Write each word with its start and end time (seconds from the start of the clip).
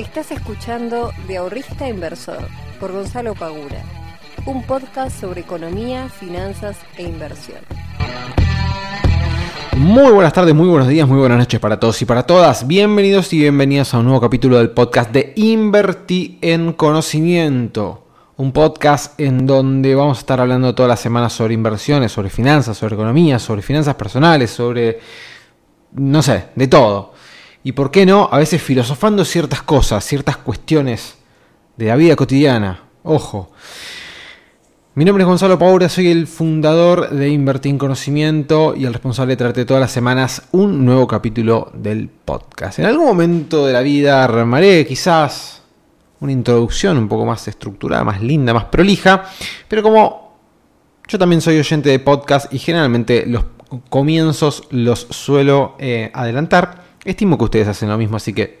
Estás 0.00 0.30
escuchando 0.30 1.12
De 1.28 1.36
Ahorrista 1.36 1.86
Inversor 1.86 2.48
por 2.80 2.90
Gonzalo 2.90 3.34
Pagura, 3.34 3.82
un 4.46 4.62
podcast 4.62 5.20
sobre 5.20 5.42
economía, 5.42 6.08
finanzas 6.08 6.78
e 6.96 7.02
inversión. 7.02 7.58
Muy 9.76 10.10
buenas 10.10 10.32
tardes, 10.32 10.54
muy 10.54 10.68
buenos 10.68 10.88
días, 10.88 11.06
muy 11.06 11.18
buenas 11.18 11.36
noches 11.36 11.60
para 11.60 11.78
todos 11.78 12.00
y 12.00 12.06
para 12.06 12.22
todas. 12.22 12.66
Bienvenidos 12.66 13.30
y 13.34 13.40
bienvenidas 13.40 13.92
a 13.92 13.98
un 13.98 14.06
nuevo 14.06 14.22
capítulo 14.22 14.56
del 14.56 14.70
podcast 14.70 15.12
de 15.12 15.34
Invertí 15.36 16.38
en 16.40 16.72
Conocimiento. 16.72 18.06
Un 18.38 18.52
podcast 18.52 19.20
en 19.20 19.46
donde 19.46 19.94
vamos 19.94 20.16
a 20.16 20.20
estar 20.20 20.40
hablando 20.40 20.74
todas 20.74 20.88
las 20.88 21.00
semanas 21.00 21.34
sobre 21.34 21.52
inversiones, 21.52 22.10
sobre 22.10 22.30
finanzas, 22.30 22.78
sobre 22.78 22.94
economía, 22.94 23.38
sobre 23.38 23.60
finanzas 23.60 23.96
personales, 23.96 24.50
sobre, 24.50 24.98
no 25.92 26.22
sé, 26.22 26.46
de 26.54 26.68
todo 26.68 27.19
y 27.62 27.72
por 27.72 27.90
qué 27.90 28.06
no, 28.06 28.28
a 28.30 28.38
veces 28.38 28.62
filosofando 28.62 29.24
ciertas 29.24 29.62
cosas, 29.62 30.04
ciertas 30.04 30.36
cuestiones 30.36 31.16
de 31.76 31.86
la 31.86 31.96
vida 31.96 32.16
cotidiana. 32.16 32.84
Ojo. 33.02 33.50
Mi 34.94 35.04
nombre 35.04 35.22
es 35.22 35.28
Gonzalo 35.28 35.58
Paura, 35.58 35.88
soy 35.88 36.08
el 36.08 36.26
fundador 36.26 37.10
de 37.10 37.28
Invertir 37.28 37.70
en 37.70 37.78
Conocimiento 37.78 38.74
y 38.76 38.84
el 38.84 38.92
responsable 38.92 39.32
de 39.32 39.36
traerte 39.36 39.64
todas 39.64 39.80
las 39.80 39.92
semanas 39.92 40.42
un 40.50 40.84
nuevo 40.84 41.06
capítulo 41.06 41.70
del 41.74 42.08
podcast. 42.08 42.80
En 42.80 42.86
algún 42.86 43.06
momento 43.06 43.66
de 43.66 43.72
la 43.72 43.82
vida 43.82 44.24
armaré 44.24 44.84
quizás 44.86 45.62
una 46.18 46.32
introducción 46.32 46.98
un 46.98 47.08
poco 47.08 47.24
más 47.24 47.46
estructurada, 47.46 48.04
más 48.04 48.20
linda, 48.20 48.52
más 48.52 48.64
prolija, 48.64 49.24
pero 49.68 49.82
como 49.82 50.36
yo 51.06 51.18
también 51.18 51.40
soy 51.40 51.58
oyente 51.58 51.88
de 51.88 51.98
podcast 51.98 52.52
y 52.52 52.58
generalmente 52.58 53.24
los 53.26 53.44
comienzos 53.88 54.64
los 54.70 55.06
suelo 55.10 55.76
eh, 55.78 56.10
adelantar, 56.12 56.89
Estimo 57.04 57.38
que 57.38 57.44
ustedes 57.44 57.68
hacen 57.68 57.88
lo 57.88 57.96
mismo, 57.96 58.16
así 58.16 58.32
que 58.34 58.60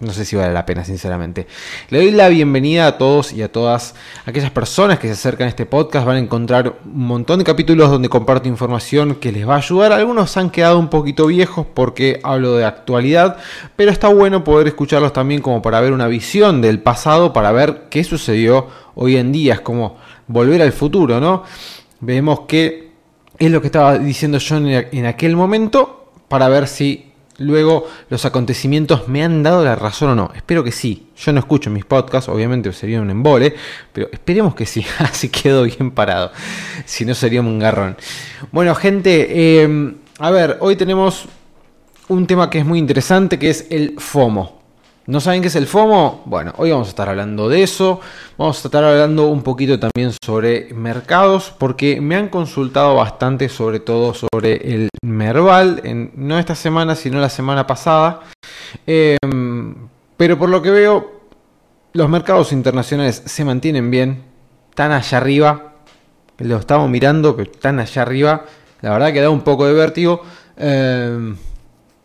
no 0.00 0.12
sé 0.12 0.24
si 0.24 0.36
vale 0.36 0.52
la 0.52 0.66
pena, 0.66 0.84
sinceramente. 0.84 1.46
Le 1.88 1.98
doy 1.98 2.10
la 2.10 2.28
bienvenida 2.28 2.86
a 2.86 2.98
todos 2.98 3.32
y 3.32 3.42
a 3.42 3.50
todas 3.50 3.94
aquellas 4.26 4.50
personas 4.50 4.98
que 4.98 5.06
se 5.06 5.14
acercan 5.14 5.46
a 5.46 5.48
este 5.48 5.64
podcast. 5.64 6.06
Van 6.06 6.16
a 6.16 6.18
encontrar 6.18 6.74
un 6.84 7.06
montón 7.06 7.38
de 7.38 7.44
capítulos 7.44 7.90
donde 7.90 8.08
comparto 8.08 8.48
información 8.48 9.14
que 9.14 9.32
les 9.32 9.48
va 9.48 9.54
a 9.54 9.58
ayudar. 9.58 9.92
Algunos 9.92 10.36
han 10.36 10.50
quedado 10.50 10.78
un 10.78 10.88
poquito 10.88 11.26
viejos 11.26 11.66
porque 11.72 12.20
hablo 12.22 12.54
de 12.54 12.64
actualidad, 12.64 13.38
pero 13.76 13.90
está 13.90 14.08
bueno 14.08 14.44
poder 14.44 14.66
escucharlos 14.66 15.12
también 15.12 15.40
como 15.40 15.62
para 15.62 15.80
ver 15.80 15.92
una 15.92 16.08
visión 16.08 16.60
del 16.60 16.80
pasado, 16.80 17.32
para 17.32 17.52
ver 17.52 17.84
qué 17.88 18.04
sucedió 18.04 18.68
hoy 18.96 19.16
en 19.16 19.32
día. 19.32 19.54
Es 19.54 19.60
como 19.60 19.96
volver 20.26 20.60
al 20.60 20.72
futuro, 20.72 21.20
¿no? 21.20 21.44
Vemos 22.00 22.40
que 22.40 22.90
es 23.38 23.50
lo 23.50 23.60
que 23.60 23.68
estaba 23.68 23.96
diciendo 23.96 24.38
yo 24.38 24.56
en 24.56 25.06
aquel 25.06 25.36
momento 25.36 26.10
para 26.28 26.48
ver 26.48 26.68
si 26.68 27.13
luego 27.38 27.88
los 28.10 28.24
acontecimientos 28.24 29.08
me 29.08 29.22
han 29.22 29.42
dado 29.42 29.64
la 29.64 29.76
razón 29.76 30.10
o 30.10 30.14
no. 30.14 30.32
Espero 30.34 30.64
que 30.64 30.72
sí. 30.72 31.08
Yo 31.16 31.32
no 31.32 31.40
escucho 31.40 31.70
mis 31.70 31.84
podcasts, 31.84 32.28
obviamente 32.28 32.72
sería 32.72 33.00
un 33.00 33.10
embole, 33.10 33.54
pero 33.92 34.08
esperemos 34.12 34.54
que 34.54 34.66
sí, 34.66 34.84
así 34.98 35.28
quedo 35.28 35.64
bien 35.64 35.90
parado. 35.90 36.32
Si 36.84 37.04
no 37.04 37.14
sería 37.14 37.40
un 37.40 37.58
garrón. 37.58 37.96
Bueno, 38.52 38.74
gente, 38.74 39.62
em, 39.62 39.96
a 40.18 40.30
ver, 40.30 40.58
hoy 40.60 40.76
tenemos 40.76 41.26
un 42.08 42.26
tema 42.26 42.50
que 42.50 42.58
es 42.58 42.66
muy 42.66 42.78
interesante, 42.78 43.38
que 43.38 43.50
es 43.50 43.66
el 43.70 43.94
FOMO. 43.98 44.63
¿No 45.06 45.20
saben 45.20 45.42
qué 45.42 45.48
es 45.48 45.56
el 45.56 45.66
FOMO? 45.66 46.22
Bueno, 46.24 46.54
hoy 46.56 46.70
vamos 46.70 46.88
a 46.88 46.90
estar 46.90 47.10
hablando 47.10 47.50
de 47.50 47.62
eso. 47.62 48.00
Vamos 48.38 48.64
a 48.64 48.68
estar 48.68 48.82
hablando 48.82 49.26
un 49.26 49.42
poquito 49.42 49.78
también 49.78 50.12
sobre 50.24 50.72
mercados, 50.72 51.52
porque 51.58 52.00
me 52.00 52.16
han 52.16 52.30
consultado 52.30 52.94
bastante, 52.94 53.50
sobre 53.50 53.80
todo 53.80 54.14
sobre 54.14 54.54
el 54.74 54.88
Merval, 55.02 55.82
en, 55.84 56.10
no 56.16 56.38
esta 56.38 56.54
semana, 56.54 56.94
sino 56.94 57.20
la 57.20 57.28
semana 57.28 57.66
pasada. 57.66 58.20
Em, 58.86 59.74
pero 60.16 60.38
por 60.38 60.48
lo 60.48 60.62
que 60.62 60.70
veo, 60.70 61.20
los 61.92 62.08
mercados 62.08 62.52
internacionales 62.52 63.24
se 63.26 63.44
mantienen 63.44 63.90
bien, 63.90 64.24
están 64.70 64.90
allá 64.90 65.18
arriba. 65.18 65.74
Lo 66.38 66.56
estamos 66.56 66.88
mirando, 66.88 67.36
pero 67.36 67.50
están 67.50 67.78
allá 67.78 68.00
arriba. 68.00 68.46
La 68.80 68.92
verdad 68.92 69.12
que 69.12 69.20
da 69.20 69.28
un 69.28 69.42
poco 69.42 69.66
de 69.66 69.74
vértigo. 69.74 70.22
Em, 70.56 71.36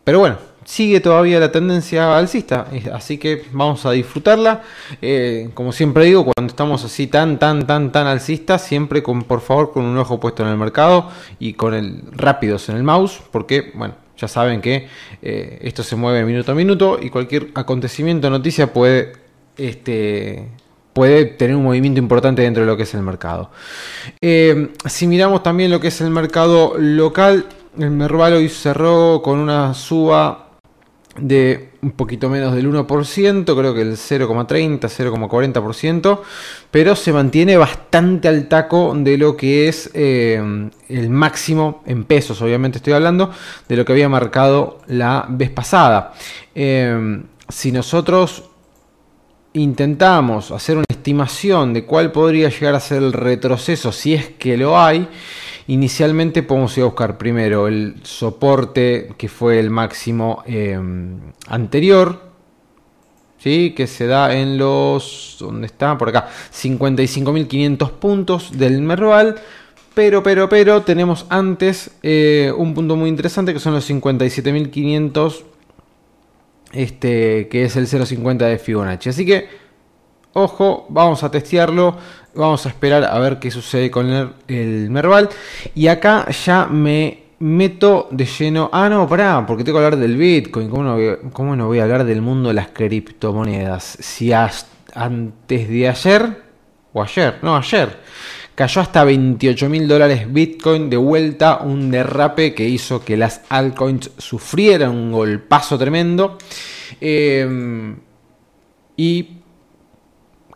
pero 0.04 0.18
bueno, 0.18 0.49
sigue 0.70 1.00
todavía 1.00 1.40
la 1.40 1.50
tendencia 1.50 2.16
alcista, 2.16 2.68
así 2.92 3.18
que 3.18 3.42
vamos 3.50 3.84
a 3.86 3.90
disfrutarla. 3.90 4.62
Eh, 5.02 5.50
como 5.52 5.72
siempre 5.72 6.04
digo, 6.04 6.24
cuando 6.24 6.48
estamos 6.48 6.84
así 6.84 7.08
tan, 7.08 7.40
tan, 7.40 7.66
tan, 7.66 7.90
tan 7.90 8.06
alcistas, 8.06 8.62
siempre 8.62 9.02
con, 9.02 9.24
por 9.24 9.40
favor, 9.40 9.72
con 9.72 9.84
un 9.84 9.98
ojo 9.98 10.20
puesto 10.20 10.44
en 10.44 10.50
el 10.50 10.56
mercado 10.56 11.10
y 11.40 11.54
con 11.54 11.74
el 11.74 12.02
rápidos 12.12 12.68
en 12.68 12.76
el 12.76 12.84
mouse, 12.84 13.20
porque, 13.32 13.72
bueno, 13.74 13.94
ya 14.16 14.28
saben 14.28 14.60
que 14.60 14.86
eh, 15.22 15.58
esto 15.62 15.82
se 15.82 15.96
mueve 15.96 16.24
minuto 16.24 16.52
a 16.52 16.54
minuto 16.54 17.00
y 17.02 17.10
cualquier 17.10 17.48
acontecimiento 17.54 18.28
o 18.28 18.30
noticia 18.30 18.72
puede, 18.72 19.14
este, 19.56 20.46
puede 20.92 21.24
tener 21.24 21.56
un 21.56 21.64
movimiento 21.64 21.98
importante 21.98 22.42
dentro 22.42 22.62
de 22.62 22.68
lo 22.68 22.76
que 22.76 22.84
es 22.84 22.94
el 22.94 23.02
mercado. 23.02 23.50
Eh, 24.20 24.68
si 24.86 25.08
miramos 25.08 25.42
también 25.42 25.72
lo 25.72 25.80
que 25.80 25.88
es 25.88 26.00
el 26.00 26.10
mercado 26.10 26.74
local, 26.78 27.46
el 27.76 27.90
Merval 27.90 28.34
hoy 28.34 28.48
cerró 28.48 29.20
con 29.20 29.40
una 29.40 29.74
suba 29.74 30.49
de 31.20 31.70
un 31.82 31.92
poquito 31.92 32.28
menos 32.28 32.54
del 32.54 32.70
1%, 32.70 33.44
creo 33.44 33.74
que 33.74 33.80
el 33.80 33.92
0,30, 33.92 34.80
0,40%, 34.80 36.20
pero 36.70 36.94
se 36.94 37.12
mantiene 37.12 37.56
bastante 37.56 38.28
al 38.28 38.48
taco 38.48 38.94
de 38.96 39.16
lo 39.16 39.36
que 39.36 39.68
es 39.68 39.90
eh, 39.94 40.70
el 40.88 41.10
máximo 41.10 41.82
en 41.86 42.04
pesos, 42.04 42.42
obviamente 42.42 42.78
estoy 42.78 42.92
hablando, 42.92 43.30
de 43.68 43.76
lo 43.76 43.84
que 43.84 43.92
había 43.92 44.08
marcado 44.08 44.80
la 44.86 45.26
vez 45.28 45.50
pasada. 45.50 46.12
Eh, 46.54 47.22
si 47.48 47.72
nosotros 47.72 48.44
intentamos 49.52 50.50
hacer 50.50 50.76
una 50.76 50.84
estimación 50.88 51.72
de 51.72 51.84
cuál 51.84 52.12
podría 52.12 52.48
llegar 52.48 52.74
a 52.74 52.80
ser 52.80 52.98
el 52.98 53.12
retroceso, 53.12 53.90
si 53.90 54.14
es 54.14 54.28
que 54.28 54.56
lo 54.56 54.78
hay, 54.78 55.08
Inicialmente 55.70 56.42
podemos 56.42 56.76
ir 56.78 56.82
a 56.82 56.86
buscar 56.86 57.16
primero 57.16 57.68
el 57.68 57.94
soporte 58.02 59.12
que 59.16 59.28
fue 59.28 59.60
el 59.60 59.70
máximo 59.70 60.42
em, 60.44 61.20
anterior, 61.46 62.20
¿sí? 63.38 63.72
que 63.76 63.86
se 63.86 64.08
da 64.08 64.34
en 64.34 64.58
los, 64.58 65.36
¿dónde 65.38 65.66
está? 65.66 65.96
Por 65.96 66.08
acá, 66.08 66.28
55.500 66.52 67.90
puntos 67.92 68.58
del 68.58 68.82
Merval. 68.82 69.36
Pero, 69.94 70.24
pero, 70.24 70.48
pero, 70.48 70.82
tenemos 70.82 71.26
antes 71.28 71.92
eh, 72.02 72.52
un 72.56 72.74
punto 72.74 72.96
muy 72.96 73.08
interesante 73.08 73.52
que 73.52 73.60
son 73.60 73.72
los 73.72 73.88
57.500, 73.88 75.44
este, 76.72 77.46
que 77.46 77.62
es 77.62 77.76
el 77.76 77.86
0.50 77.86 78.38
de 78.38 78.58
Fibonacci. 78.58 79.10
Así 79.10 79.24
que, 79.24 79.46
ojo, 80.32 80.86
vamos 80.88 81.22
a 81.22 81.30
testearlo. 81.30 81.96
Vamos 82.34 82.64
a 82.64 82.68
esperar 82.68 83.04
a 83.04 83.18
ver 83.18 83.38
qué 83.38 83.50
sucede 83.50 83.90
con 83.90 84.32
el, 84.46 84.90
Merval. 84.90 85.28
Y 85.74 85.88
acá 85.88 86.28
ya 86.30 86.66
me 86.66 87.24
meto 87.40 88.08
de 88.10 88.24
lleno. 88.24 88.70
Ah, 88.72 88.88
no, 88.88 89.08
pará, 89.08 89.44
porque 89.46 89.64
tengo 89.64 89.78
que 89.78 89.84
hablar 89.84 90.00
del 90.00 90.16
Bitcoin. 90.16 90.70
¿Cómo 90.70 90.84
no, 91.56 91.66
voy, 91.66 91.78
a 91.80 91.82
hablar 91.82 92.04
del 92.04 92.22
mundo 92.22 92.48
de 92.48 92.54
las 92.54 92.68
criptomonedas? 92.68 93.98
Si 94.00 94.32
antes 94.32 95.68
de 95.68 95.88
ayer, 95.88 96.42
o 96.92 97.02
ayer, 97.02 97.38
no, 97.42 97.56
ayer, 97.56 97.98
cayó 98.54 98.80
hasta 98.80 99.02
28 99.02 99.68
mil 99.68 99.88
dólares 99.88 100.32
Bitcoin 100.32 100.88
de 100.88 100.96
vuelta, 100.96 101.58
un 101.64 101.90
derrape 101.90 102.54
que 102.54 102.68
hizo 102.68 103.04
que 103.04 103.16
las 103.16 103.42
altcoins 103.48 104.12
sufrieran 104.18 104.90
un 104.90 105.10
golpazo 105.10 105.76
tremendo. 105.76 106.38
Eh, 107.00 107.96
y 108.96 109.39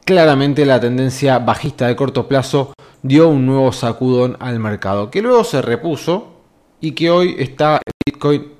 claramente 0.04 0.66
la 0.66 0.80
tendencia 0.80 1.38
bajista 1.38 1.86
de 1.86 1.94
corto 1.96 2.28
plazo 2.28 2.74
dio 3.02 3.28
un 3.28 3.46
nuevo 3.46 3.72
sacudón 3.72 4.36
al 4.40 4.60
mercado, 4.60 5.10
que 5.10 5.22
luego 5.22 5.44
se 5.44 5.62
repuso 5.62 6.34
y 6.80 6.92
que 6.92 7.10
hoy 7.10 7.36
está 7.38 7.80
Bitcoin 8.06 8.52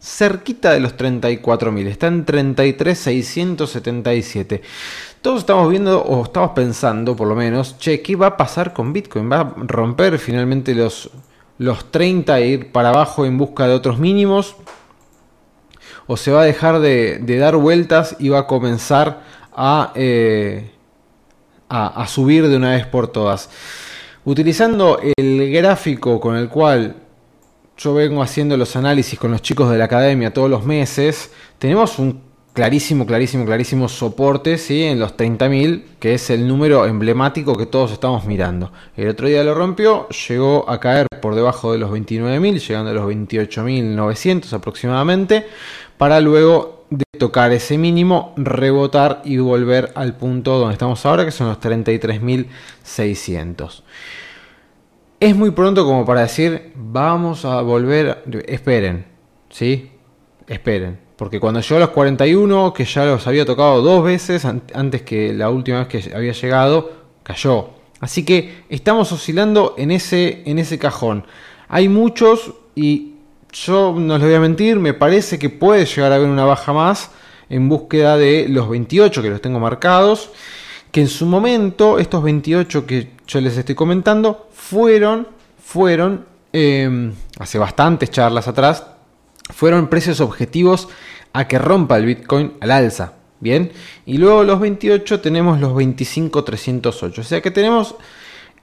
cerquita 0.00 0.72
de 0.72 0.80
los 0.80 0.96
34.000, 0.96 1.86
está 1.86 2.08
en 2.08 2.26
33.677. 2.26 4.60
Todos 5.22 5.38
estamos 5.40 5.70
viendo 5.70 6.02
o 6.02 6.24
estamos 6.24 6.50
pensando 6.50 7.16
por 7.16 7.26
lo 7.26 7.34
menos, 7.34 7.78
che, 7.78 8.02
¿qué 8.02 8.14
va 8.14 8.26
a 8.26 8.36
pasar 8.36 8.74
con 8.74 8.92
Bitcoin? 8.92 9.32
¿Va 9.32 9.40
a 9.40 9.54
romper 9.56 10.18
finalmente 10.18 10.74
los, 10.74 11.08
los 11.58 11.90
30 11.90 12.38
e 12.38 12.46
ir 12.46 12.70
para 12.72 12.90
abajo 12.90 13.24
en 13.24 13.38
busca 13.38 13.66
de 13.66 13.72
otros 13.74 13.98
mínimos? 13.98 14.56
¿O 16.06 16.18
se 16.18 16.30
va 16.30 16.42
a 16.42 16.44
dejar 16.44 16.80
de, 16.80 17.18
dar 17.38 17.56
vueltas 17.56 18.16
y 18.18 18.28
va 18.28 18.40
a 18.40 18.46
comenzar 18.46 19.22
a... 19.56 19.90
Eh, 19.94 20.73
a, 21.74 22.06
subir 22.06 22.48
de 22.48 22.56
una 22.56 22.70
vez 22.70 22.86
por 22.86 23.08
todas. 23.08 23.50
Utilizando 24.24 25.00
el 25.16 25.52
gráfico 25.52 26.20
con 26.20 26.36
el 26.36 26.48
cual 26.48 26.96
yo 27.76 27.94
vengo 27.94 28.22
haciendo 28.22 28.56
los 28.56 28.76
análisis 28.76 29.18
con 29.18 29.32
los 29.32 29.42
chicos 29.42 29.70
de 29.70 29.78
la 29.78 29.84
academia 29.84 30.32
todos 30.32 30.48
los 30.48 30.64
meses, 30.64 31.32
tenemos 31.58 31.98
un 31.98 32.22
clarísimo, 32.52 33.04
clarísimo, 33.04 33.44
clarísimo 33.44 33.88
soporte 33.88 34.58
¿sí? 34.58 34.84
en 34.84 35.00
los 35.00 35.16
30.000, 35.16 35.82
que 35.98 36.14
es 36.14 36.30
el 36.30 36.46
número 36.46 36.86
emblemático 36.86 37.56
que 37.56 37.66
todos 37.66 37.90
estamos 37.90 38.24
mirando. 38.24 38.70
El 38.96 39.08
otro 39.08 39.26
día 39.26 39.42
lo 39.42 39.54
rompió, 39.54 40.08
llegó 40.28 40.70
a 40.70 40.78
caer 40.78 41.08
por 41.20 41.34
debajo 41.34 41.72
de 41.72 41.78
los 41.78 41.90
29.000, 41.90 42.66
llegando 42.66 42.90
a 42.90 42.94
los 42.94 43.06
28.900 43.06 44.52
aproximadamente, 44.52 45.46
para 45.98 46.20
luego 46.20 46.73
tocar 47.18 47.52
ese 47.52 47.76
mínimo, 47.78 48.34
rebotar 48.36 49.22
y 49.24 49.38
volver 49.38 49.92
al 49.94 50.16
punto 50.16 50.58
donde 50.58 50.74
estamos 50.74 51.06
ahora, 51.06 51.24
que 51.24 51.30
son 51.30 51.48
los 51.48 51.58
33.600. 51.60 53.82
Es 55.20 55.36
muy 55.36 55.52
pronto 55.52 55.84
como 55.84 56.04
para 56.04 56.22
decir, 56.22 56.72
vamos 56.74 57.44
a 57.44 57.62
volver, 57.62 58.24
esperen, 58.46 59.06
¿sí? 59.48 59.92
Esperen. 60.46 60.98
Porque 61.16 61.40
cuando 61.40 61.60
llegó 61.60 61.76
a 61.76 61.80
los 61.80 61.90
41, 61.90 62.74
que 62.74 62.84
ya 62.84 63.06
los 63.06 63.26
había 63.26 63.46
tocado 63.46 63.80
dos 63.80 64.04
veces, 64.04 64.44
antes 64.44 65.02
que 65.02 65.32
la 65.32 65.48
última 65.48 65.84
vez 65.84 65.88
que 65.88 66.14
había 66.14 66.32
llegado, 66.32 66.92
cayó. 67.22 67.70
Así 68.00 68.24
que 68.24 68.64
estamos 68.68 69.12
oscilando 69.12 69.74
en 69.78 69.92
ese, 69.92 70.42
en 70.44 70.58
ese 70.58 70.78
cajón. 70.78 71.24
Hay 71.68 71.88
muchos 71.88 72.52
y 72.74 73.13
yo 73.54 73.94
no 73.96 74.18
les 74.18 74.26
voy 74.26 74.34
a 74.34 74.40
mentir, 74.40 74.78
me 74.78 74.94
parece 74.94 75.38
que 75.38 75.48
puede 75.48 75.86
llegar 75.86 76.12
a 76.12 76.16
haber 76.16 76.28
una 76.28 76.44
baja 76.44 76.72
más 76.72 77.10
en 77.48 77.68
búsqueda 77.68 78.16
de 78.16 78.46
los 78.48 78.68
28 78.68 79.22
que 79.22 79.30
los 79.30 79.40
tengo 79.40 79.60
marcados. 79.60 80.30
Que 80.90 81.00
en 81.00 81.08
su 81.08 81.26
momento, 81.26 81.98
estos 81.98 82.22
28 82.22 82.86
que 82.86 83.10
yo 83.26 83.40
les 83.40 83.56
estoy 83.56 83.74
comentando, 83.74 84.48
fueron, 84.52 85.28
fueron, 85.62 86.24
em, 86.52 87.12
hace 87.38 87.58
bastantes 87.58 88.10
charlas 88.10 88.46
atrás, 88.48 88.84
fueron 89.50 89.88
precios 89.88 90.20
objetivos 90.20 90.88
a 91.32 91.48
que 91.48 91.58
rompa 91.58 91.96
el 91.96 92.06
Bitcoin 92.06 92.54
al 92.60 92.70
alza. 92.70 93.14
Bien, 93.40 93.72
y 94.06 94.18
luego 94.18 94.42
los 94.42 94.58
28 94.58 95.20
tenemos 95.20 95.60
los 95.60 95.72
25.308. 95.74 97.18
O 97.18 97.24
sea 97.24 97.40
que 97.42 97.50
tenemos 97.50 97.96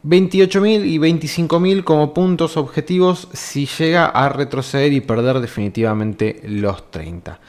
28.000 0.03 0.85
y 0.85 0.97
25.000 0.97 1.83
como 1.83 2.13
puntos 2.13 2.57
objetivos 2.57 3.27
si 3.33 3.67
llega 3.67 4.05
a 4.05 4.29
retroceder 4.29 4.91
y 4.93 5.01
perder 5.01 5.39
definitivamente 5.39 6.41
los 6.45 6.89
30. 6.89 7.39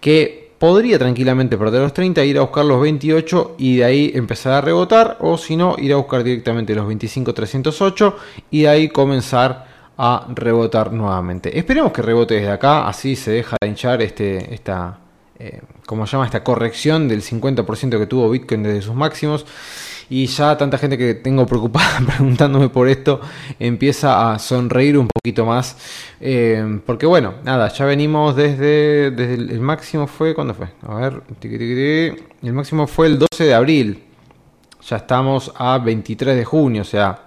Que 0.00 0.48
podría 0.58 0.98
tranquilamente 0.98 1.56
perder 1.56 1.82
los 1.82 1.92
30, 1.92 2.24
ir 2.24 2.38
a 2.38 2.42
buscar 2.42 2.64
los 2.64 2.80
28 2.80 3.56
y 3.58 3.76
de 3.78 3.84
ahí 3.84 4.12
empezar 4.14 4.54
a 4.54 4.60
rebotar. 4.60 5.18
O 5.20 5.36
si 5.38 5.56
no, 5.56 5.76
ir 5.78 5.92
a 5.92 5.96
buscar 5.96 6.24
directamente 6.24 6.74
los 6.74 6.86
25.308 6.86 8.14
y 8.50 8.62
de 8.62 8.68
ahí 8.68 8.88
comenzar 8.88 9.66
a 9.98 10.26
rebotar 10.34 10.92
nuevamente. 10.92 11.58
Esperemos 11.58 11.92
que 11.92 12.02
rebote 12.02 12.34
desde 12.34 12.50
acá, 12.50 12.86
así 12.86 13.16
se 13.16 13.32
deja 13.32 13.56
de 13.60 13.66
hinchar 13.68 14.00
este, 14.00 14.54
esta, 14.54 15.00
eh, 15.38 15.60
se 15.88 16.06
llama, 16.06 16.24
esta 16.24 16.44
corrección 16.44 17.08
del 17.08 17.22
50% 17.22 17.98
que 17.98 18.06
tuvo 18.06 18.30
Bitcoin 18.30 18.62
desde 18.62 18.82
sus 18.82 18.94
máximos. 18.94 19.44
Y 20.10 20.26
ya 20.26 20.56
tanta 20.56 20.78
gente 20.78 20.96
que 20.96 21.14
tengo 21.14 21.46
preocupada 21.46 22.00
preguntándome 22.06 22.68
por 22.70 22.88
esto 22.88 23.20
empieza 23.58 24.32
a 24.32 24.38
sonreír 24.38 24.96
un 24.96 25.08
poquito 25.08 25.44
más. 25.44 25.76
Eh, 26.20 26.80
porque 26.86 27.06
bueno, 27.06 27.34
nada, 27.44 27.68
ya 27.68 27.84
venimos 27.84 28.34
desde, 28.34 29.10
desde 29.10 29.34
el, 29.34 29.60
máximo 29.60 30.06
fue, 30.06 30.34
¿cuándo 30.34 30.54
fue? 30.54 30.68
A 30.82 30.94
ver, 30.94 31.22
el 31.42 32.52
máximo 32.52 32.86
fue 32.86 33.08
el 33.08 33.18
12 33.18 33.44
de 33.44 33.54
abril. 33.54 34.04
Ya 34.88 34.96
estamos 34.96 35.52
a 35.56 35.78
23 35.78 36.36
de 36.36 36.44
junio, 36.44 36.82
o 36.82 36.84
sea, 36.84 37.18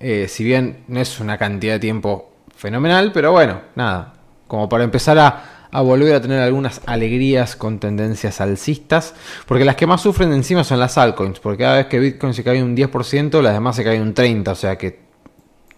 eh, 0.00 0.26
si 0.28 0.42
bien 0.42 0.84
no 0.88 1.00
es 1.00 1.20
una 1.20 1.38
cantidad 1.38 1.74
de 1.74 1.80
tiempo 1.80 2.32
fenomenal, 2.56 3.12
pero 3.12 3.32
bueno, 3.32 3.60
nada, 3.76 4.14
como 4.46 4.68
para 4.68 4.84
empezar 4.84 5.18
a, 5.18 5.55
volver 5.80 6.14
a 6.14 6.20
tener 6.20 6.40
algunas 6.40 6.80
alegrías 6.86 7.56
con 7.56 7.78
tendencias 7.78 8.40
alcistas, 8.40 9.14
porque 9.46 9.64
las 9.64 9.76
que 9.76 9.86
más 9.86 10.00
sufren 10.00 10.32
encima 10.32 10.64
son 10.64 10.80
las 10.80 10.98
altcoins, 10.98 11.40
porque 11.40 11.64
cada 11.64 11.76
vez 11.76 11.86
que 11.86 11.98
Bitcoin 11.98 12.34
se 12.34 12.44
cae 12.44 12.62
un 12.62 12.76
10%, 12.76 13.42
las 13.42 13.52
demás 13.52 13.76
se 13.76 13.84
caen 13.84 14.02
un 14.02 14.14
30%, 14.14 14.48
o 14.48 14.54
sea 14.54 14.76
que 14.76 14.98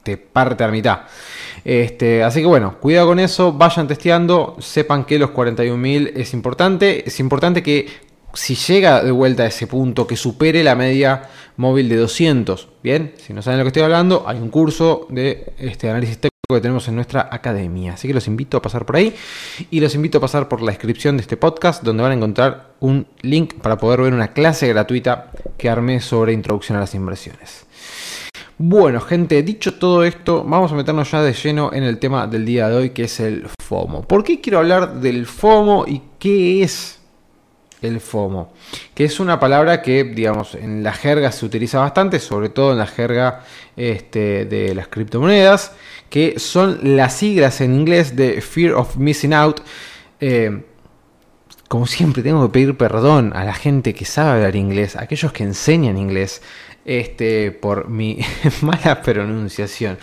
te 0.03 0.17
parte 0.17 0.65
a 0.65 0.69
mitad. 0.69 1.01
Este, 1.65 2.23
así 2.23 2.41
que 2.41 2.47
bueno, 2.47 2.79
cuidado 2.81 3.09
con 3.09 3.19
eso, 3.19 3.53
vayan 3.53 3.89
testeando, 3.89 4.57
sepan 4.59 5.05
que 5.05 5.19
los 5.19 5.31
41.000 5.31 6.13
es 6.17 6.33
importante, 6.33 7.07
es 7.07 7.21
importante 7.21 7.63
que 7.63 7.89
si 8.35 8.55
llega 8.55 9.03
de 9.03 9.11
vuelta 9.11 9.43
a 9.43 9.47
ese 9.47 9.67
punto 9.67 10.07
que 10.07 10.17
supere 10.17 10.63
la 10.63 10.75
media 10.75 11.29
móvil 11.57 11.89
de 11.89 11.97
200. 11.97 12.69
Bien, 12.83 13.15
si 13.19 13.33
no 13.33 13.43
saben 13.43 13.59
lo 13.59 13.65
que 13.65 13.69
estoy 13.69 13.83
hablando, 13.83 14.25
hay 14.27 14.39
un 14.39 14.51
curso 14.51 15.07
de 15.11 15.53
este 15.59 15.91
análisis 15.91 16.19
técnico 16.19 16.38
que 16.51 16.63
tenemos 16.63 16.89
en 16.89 16.95
nuestra 16.95 17.29
academia. 17.31 17.93
Así 17.93 18.09
que 18.09 18.15
los 18.15 18.27
invito 18.27 18.57
a 18.57 18.63
pasar 18.63 18.87
por 18.87 18.97
ahí 18.97 19.15
y 19.71 19.81
los 19.81 19.95
invito 19.95 20.17
a 20.17 20.23
pasar 20.23 20.49
por 20.49 20.63
la 20.63 20.73
descripción 20.73 21.19
de 21.19 21.21
este 21.21 21.37
podcast 21.37 21.83
donde 21.83 22.03
van 22.03 22.13
a 22.13 22.15
encontrar 22.15 22.71
un 22.81 23.07
link 23.21 23.57
para 23.61 23.77
poder 23.77 24.01
ver 24.01 24.15
una 24.15 24.33
clase 24.33 24.67
gratuita 24.69 25.31
que 25.59 25.69
armé 25.69 26.01
sobre 26.01 26.33
introducción 26.33 26.79
a 26.79 26.81
las 26.81 26.95
inversiones. 26.95 27.67
Bueno, 28.57 29.03
gente, 29.03 29.43
dicho 29.43 29.75
todo 29.75 30.05
esto, 30.05 30.43
vamos 30.43 30.73
a 30.73 30.75
meternos 30.75 31.11
ya 31.11 31.21
de 31.21 31.35
lleno 31.35 31.71
en 31.75 31.83
el 31.83 31.99
tema 31.99 32.27
del 32.27 32.47
día 32.47 32.71
de 32.71 32.77
hoy 32.77 32.91
que 32.91 33.05
es 33.05 33.21
el 33.21 33.47
FOMO. 33.63 34.09
¿Por 34.09 34.25
qué 34.25 34.41
quiero 34.41 34.61
hablar 34.61 35.03
del 35.03 35.27
FOMO 35.27 35.85
y 35.87 36.01
qué 36.19 36.63
es 36.63 36.98
el 37.83 38.01
FOMO, 38.01 38.53
que 38.95 39.05
es 39.05 39.21
una 39.21 39.39
palabra 39.39 39.83
que, 39.83 40.05
digamos, 40.05 40.55
en 40.55 40.83
la 40.83 40.93
jerga 40.93 41.33
se 41.33 41.47
utiliza 41.47 41.81
bastante, 41.81 42.19
sobre 42.19 42.49
todo 42.49 42.73
en 42.73 42.79
la 42.79 42.87
jerga 42.87 43.45
este, 43.77 44.45
de 44.45 44.75
las 44.75 44.89
criptomonedas, 44.89 45.73
que 46.11 46.39
son 46.39 46.97
las 46.97 47.15
siglas 47.15 47.61
en 47.61 47.75
inglés 47.75 48.17
de 48.17 48.41
Fear 48.41 48.75
of 48.75 48.97
Missing 48.97 49.35
Out. 49.35 49.61
Eh, 50.21 50.63
como 51.69 51.87
siempre, 51.87 52.23
tengo 52.23 52.47
que 52.47 52.53
pedir 52.53 52.77
perdón 52.77 53.33
a 53.35 53.45
la 53.45 53.55
gente 53.55 53.95
que 53.95 54.05
sabe 54.05 54.31
hablar 54.31 54.57
inglés, 54.57 54.97
a 54.97 55.03
aquellos 55.03 55.33
que 55.33 55.45
enseñan 55.45 55.99
inglés, 55.99 56.43
este, 56.85 57.53
por 57.53 57.89
mi 57.89 58.19
mala 58.63 59.03
pronunciación. 59.03 59.99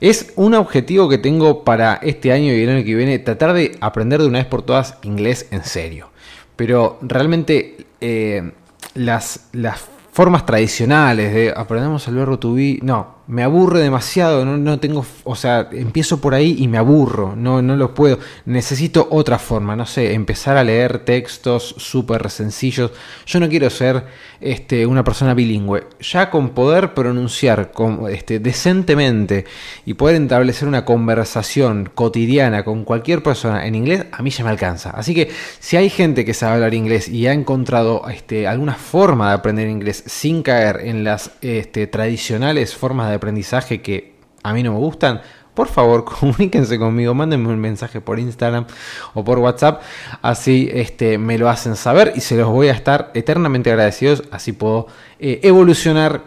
Es 0.00 0.32
un 0.36 0.54
objetivo 0.54 1.08
que 1.08 1.18
tengo 1.18 1.64
para 1.64 1.94
este 2.02 2.32
año 2.32 2.52
y 2.52 2.62
el 2.62 2.68
año 2.70 2.84
que 2.84 2.94
viene, 2.94 3.18
tratar 3.18 3.52
de 3.52 3.76
aprender 3.80 4.20
de 4.20 4.26
una 4.26 4.38
vez 4.38 4.46
por 4.46 4.62
todas 4.62 4.96
inglés 5.02 5.46
en 5.50 5.64
serio. 5.64 6.10
Pero 6.56 6.98
realmente 7.02 7.86
eh, 8.00 8.52
las, 8.94 9.48
las 9.52 9.80
formas 10.12 10.46
tradicionales 10.46 11.32
de 11.32 11.52
aprendemos 11.54 12.08
el 12.08 12.14
verbo 12.14 12.38
to 12.38 12.54
be, 12.54 12.78
no, 12.82 13.15
me 13.28 13.42
aburre 13.42 13.80
demasiado, 13.80 14.44
no, 14.44 14.56
no, 14.56 14.78
tengo, 14.78 15.04
o 15.24 15.34
sea, 15.34 15.68
empiezo 15.72 16.20
por 16.20 16.34
ahí 16.34 16.56
y 16.60 16.68
me 16.68 16.78
aburro, 16.78 17.34
no, 17.36 17.60
no 17.60 17.74
lo 17.74 17.92
puedo, 17.92 18.18
necesito 18.44 19.08
otra 19.10 19.38
forma, 19.38 19.74
no 19.74 19.84
sé, 19.84 20.12
empezar 20.14 20.56
a 20.56 20.62
leer 20.62 21.00
textos 21.00 21.74
súper 21.76 22.30
sencillos, 22.30 22.92
yo 23.26 23.40
no 23.40 23.48
quiero 23.48 23.68
ser 23.68 24.04
este, 24.40 24.86
una 24.86 25.02
persona 25.02 25.34
bilingüe, 25.34 25.88
ya 25.98 26.30
con 26.30 26.50
poder 26.50 26.94
pronunciar 26.94 27.72
con, 27.72 28.08
este, 28.08 28.38
decentemente 28.38 29.44
y 29.84 29.94
poder 29.94 30.22
establecer 30.22 30.68
una 30.68 30.84
conversación 30.84 31.90
cotidiana 31.94 32.64
con 32.64 32.84
cualquier 32.84 33.24
persona 33.24 33.66
en 33.66 33.74
inglés, 33.74 34.06
a 34.12 34.22
mí 34.22 34.30
ya 34.30 34.44
me 34.44 34.50
alcanza, 34.50 34.90
así 34.90 35.14
que 35.14 35.30
si 35.58 35.76
hay 35.76 35.90
gente 35.90 36.24
que 36.24 36.32
sabe 36.32 36.54
hablar 36.54 36.74
inglés 36.74 37.08
y 37.08 37.26
ha 37.26 37.32
encontrado 37.32 38.08
este, 38.08 38.46
alguna 38.46 38.74
forma 38.74 39.30
de 39.30 39.34
aprender 39.34 39.68
inglés 39.68 40.04
sin 40.06 40.44
caer 40.44 40.82
en 40.84 41.02
las 41.02 41.32
este, 41.40 41.88
tradicionales 41.88 42.76
formas 42.76 43.10
de 43.10 43.15
aprendizaje 43.16 43.82
que 43.82 44.16
a 44.42 44.52
mí 44.52 44.62
no 44.62 44.72
me 44.72 44.78
gustan, 44.78 45.20
por 45.56 45.68
favor 45.68 46.04
comuníquense 46.20 46.78
conmigo, 46.78 47.14
mándenme 47.14 47.48
un 47.48 47.58
mensaje 47.58 48.00
por 48.00 48.20
Instagram 48.20 48.66
o 49.14 49.24
por 49.24 49.38
WhatsApp, 49.38 49.82
así 50.22 50.68
este, 50.72 51.18
me 51.18 51.38
lo 51.38 51.48
hacen 51.48 51.74
saber 51.74 52.12
y 52.14 52.20
se 52.20 52.36
los 52.36 52.48
voy 52.48 52.68
a 52.68 52.72
estar 52.72 53.10
eternamente 53.14 53.70
agradecidos, 53.70 54.22
así 54.30 54.52
puedo 54.52 54.86
eh, 55.18 55.40
evolucionar 55.42 56.24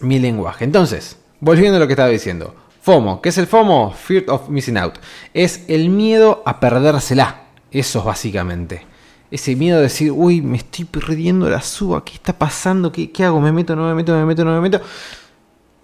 mi 0.00 0.18
lenguaje. 0.18 0.64
Entonces, 0.64 1.16
volviendo 1.40 1.76
a 1.76 1.80
lo 1.80 1.86
que 1.86 1.94
estaba 1.94 2.08
diciendo, 2.08 2.54
FOMO, 2.82 3.20
¿qué 3.20 3.30
es 3.30 3.38
el 3.38 3.46
FOMO? 3.46 3.92
Fear 3.92 4.24
of 4.28 4.48
Missing 4.48 4.78
Out. 4.78 4.94
Es 5.34 5.64
el 5.68 5.90
miedo 5.90 6.42
a 6.46 6.60
perdérsela, 6.60 7.42
eso 7.70 7.98
es 7.98 8.04
básicamente. 8.04 8.86
Ese 9.30 9.54
miedo 9.54 9.76
de 9.76 9.84
decir, 9.84 10.10
uy, 10.10 10.40
me 10.40 10.56
estoy 10.56 10.86
perdiendo 10.86 11.48
la 11.48 11.60
suba, 11.62 12.04
¿qué 12.04 12.14
está 12.14 12.32
pasando? 12.32 12.90
¿Qué, 12.90 13.12
¿Qué 13.12 13.24
hago? 13.24 13.40
¿Me 13.40 13.52
meto, 13.52 13.76
no 13.76 13.86
me 13.86 13.94
meto, 13.94 14.12
me 14.12 14.24
meto, 14.24 14.44
no 14.44 14.52
me 14.52 14.60
meto? 14.60 14.80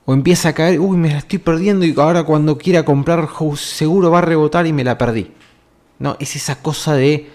O 0.07 0.15
empieza 0.15 0.51
a 0.51 0.53
caer, 0.55 0.81
uy, 0.81 0.97
me 0.97 1.11
la 1.11 1.19
estoy 1.19 1.41
perdiendo 1.41 1.85
y 1.85 1.93
ahora 1.99 2.23
cuando 2.23 2.57
quiera 2.57 2.85
comprar 2.85 3.29
seguro 3.57 4.11
va 4.11 4.19
a 4.19 4.23
rebotar 4.23 4.67
y 4.67 4.73
me 4.73 4.85
la 4.85 4.97
perdí. 4.97 5.33
No, 5.99 6.17
es 6.21 6.37
esa 6.37 6.63
cosa 6.63 6.95
de, 6.95 7.29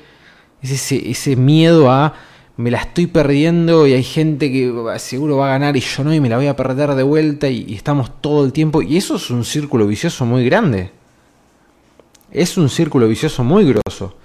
es 0.61 0.71
ese, 0.71 1.11
ese 1.11 1.35
miedo 1.35 1.91
a 1.91 2.13
me 2.55 2.71
la 2.71 2.79
estoy 2.79 3.07
perdiendo 3.07 3.87
y 3.87 3.93
hay 3.93 4.03
gente 4.03 4.51
que 4.51 4.73
seguro 4.99 5.37
va 5.37 5.47
a 5.47 5.59
ganar 5.59 5.75
y 5.75 5.81
yo 5.81 6.03
no 6.03 6.13
y 6.13 6.19
me 6.19 6.29
la 6.29 6.37
voy 6.37 6.47
a 6.47 6.55
perder 6.55 6.95
de 6.95 7.03
vuelta 7.03 7.49
y, 7.49 7.73
estamos 7.73 8.21
todo 8.21 8.45
el 8.45 8.53
tiempo 8.53 8.81
y 8.81 8.97
eso 8.97 9.15
es 9.15 9.29
un 9.29 9.43
círculo 9.43 9.85
vicioso 9.87 10.25
muy 10.25 10.45
grande. 10.45 10.91
Es 12.31 12.57
un 12.57 12.69
círculo 12.69 13.07
vicioso 13.07 13.43
muy 13.43 13.65
grosso. 13.65 14.15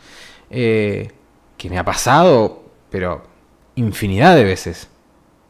Eh, 0.51 1.11
que 1.57 1.69
me 1.69 1.79
ha 1.79 1.85
pasado, 1.85 2.63
pero 2.91 3.25
infinidad 3.75 4.37
de 4.37 4.45
veces 4.45 4.89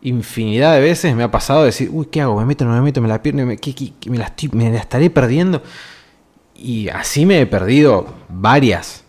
infinidad 0.02 0.74
de 0.74 0.80
veces 0.80 1.14
me 1.14 1.22
ha 1.22 1.30
pasado 1.30 1.64
decir, 1.64 1.90
uy, 1.92 2.06
¿qué 2.06 2.20
hago? 2.20 2.38
¿Me 2.38 2.44
meto, 2.44 2.64
no 2.64 2.72
me 2.72 2.80
meto? 2.80 3.00
¿Me 3.00 3.08
la 3.08 3.22
pierdo? 3.22 3.44
¿Me, 3.44 3.56
la, 4.18 4.32
¿Me 4.52 4.70
la 4.70 4.78
estaré 4.78 5.10
perdiendo? 5.10 5.62
Y 6.54 6.88
así 6.88 7.26
me 7.26 7.40
he 7.40 7.46
perdido 7.46 8.06
varias, 8.28 9.04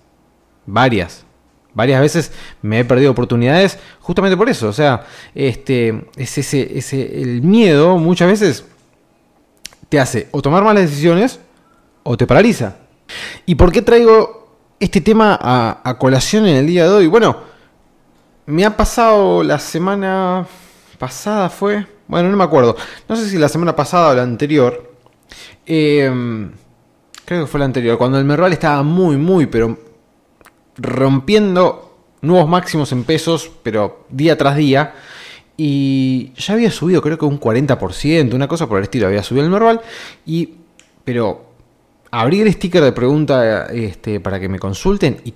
varias, 0.66 1.26
varias 1.74 2.02
veces 2.02 2.32
me 2.62 2.80
he 2.80 2.86
perdido 2.86 3.12
oportunidades 3.12 3.80
justamente 4.02 4.36
por 4.36 4.50
eso. 4.50 4.68
O 4.68 4.74
sea, 4.74 5.06
este, 5.34 6.06
es 6.16 6.38
ese, 6.38 6.78
ese, 6.78 7.22
el 7.22 7.42
miedo 7.42 7.98
muchas 7.98 8.28
veces 8.28 8.66
te 9.90 10.00
hace 10.00 10.28
o 10.32 10.42
tomar 10.42 10.64
malas 10.64 10.84
decisiones 10.84 11.40
o 12.04 12.18
te 12.18 12.28
paraliza. 12.28 12.78
¿Y 13.46 13.56
por 13.56 13.72
qué 13.72 13.82
traigo 13.82 14.38
este 14.80 15.02
tema 15.02 15.38
a, 15.42 15.98
colación 15.98 16.46
en 16.46 16.58
el 16.58 16.68
día 16.68 16.84
de 16.84 16.90
hoy. 16.90 17.08
Bueno, 17.08 17.38
me 18.46 18.66
ha 18.66 18.78
pasado 18.78 19.44
la 19.44 19.60
semana 19.60 20.46
pasada, 20.98 21.50
fue. 21.50 21.86
Bueno, 22.08 22.30
no 22.30 22.38
me 22.38 22.44
acuerdo. 22.44 22.76
No 23.08 23.16
sé 23.16 23.30
si 23.30 23.38
la 23.38 23.50
semana 23.50 23.76
pasada 23.76 24.10
o 24.10 24.16
la 24.16 24.24
anterior. 24.24 24.94
Em, 25.66 26.52
creo 27.26 27.42
que 27.42 27.48
fue 27.48 27.60
la 27.60 27.66
anterior. 27.66 27.98
Cuando 27.98 28.18
el 28.18 28.26
Merval 28.26 28.54
estaba 28.54 28.84
muy, 28.84 29.18
muy, 29.18 29.46
pero 29.46 29.78
rompiendo 30.78 31.98
nuevos 32.22 32.50
máximos 32.50 32.92
en 32.92 33.04
pesos, 33.04 33.52
pero 33.64 34.06
día 34.10 34.38
tras 34.38 34.56
día. 34.56 34.96
Y 35.58 36.34
ya 36.36 36.54
había 36.54 36.72
subido, 36.72 37.02
creo 37.02 37.18
que 37.18 37.26
un 37.26 37.40
40%, 37.40 38.34
una 38.34 38.48
cosa 38.48 38.68
por 38.68 38.78
el 38.78 38.84
estilo. 38.84 39.08
Había 39.08 39.24
subido 39.24 39.46
el 39.46 39.52
Merval. 39.52 39.82
Y. 40.26 40.56
Pero 41.04 41.48
abrí 42.12 42.42
el 42.42 42.52
sticker 42.52 42.84
de 42.84 42.92
pregunta 42.92 43.68
este, 43.68 44.20
para 44.20 44.40
que 44.40 44.50
me 44.50 44.60
consulten 44.60 45.22
y 45.24 45.34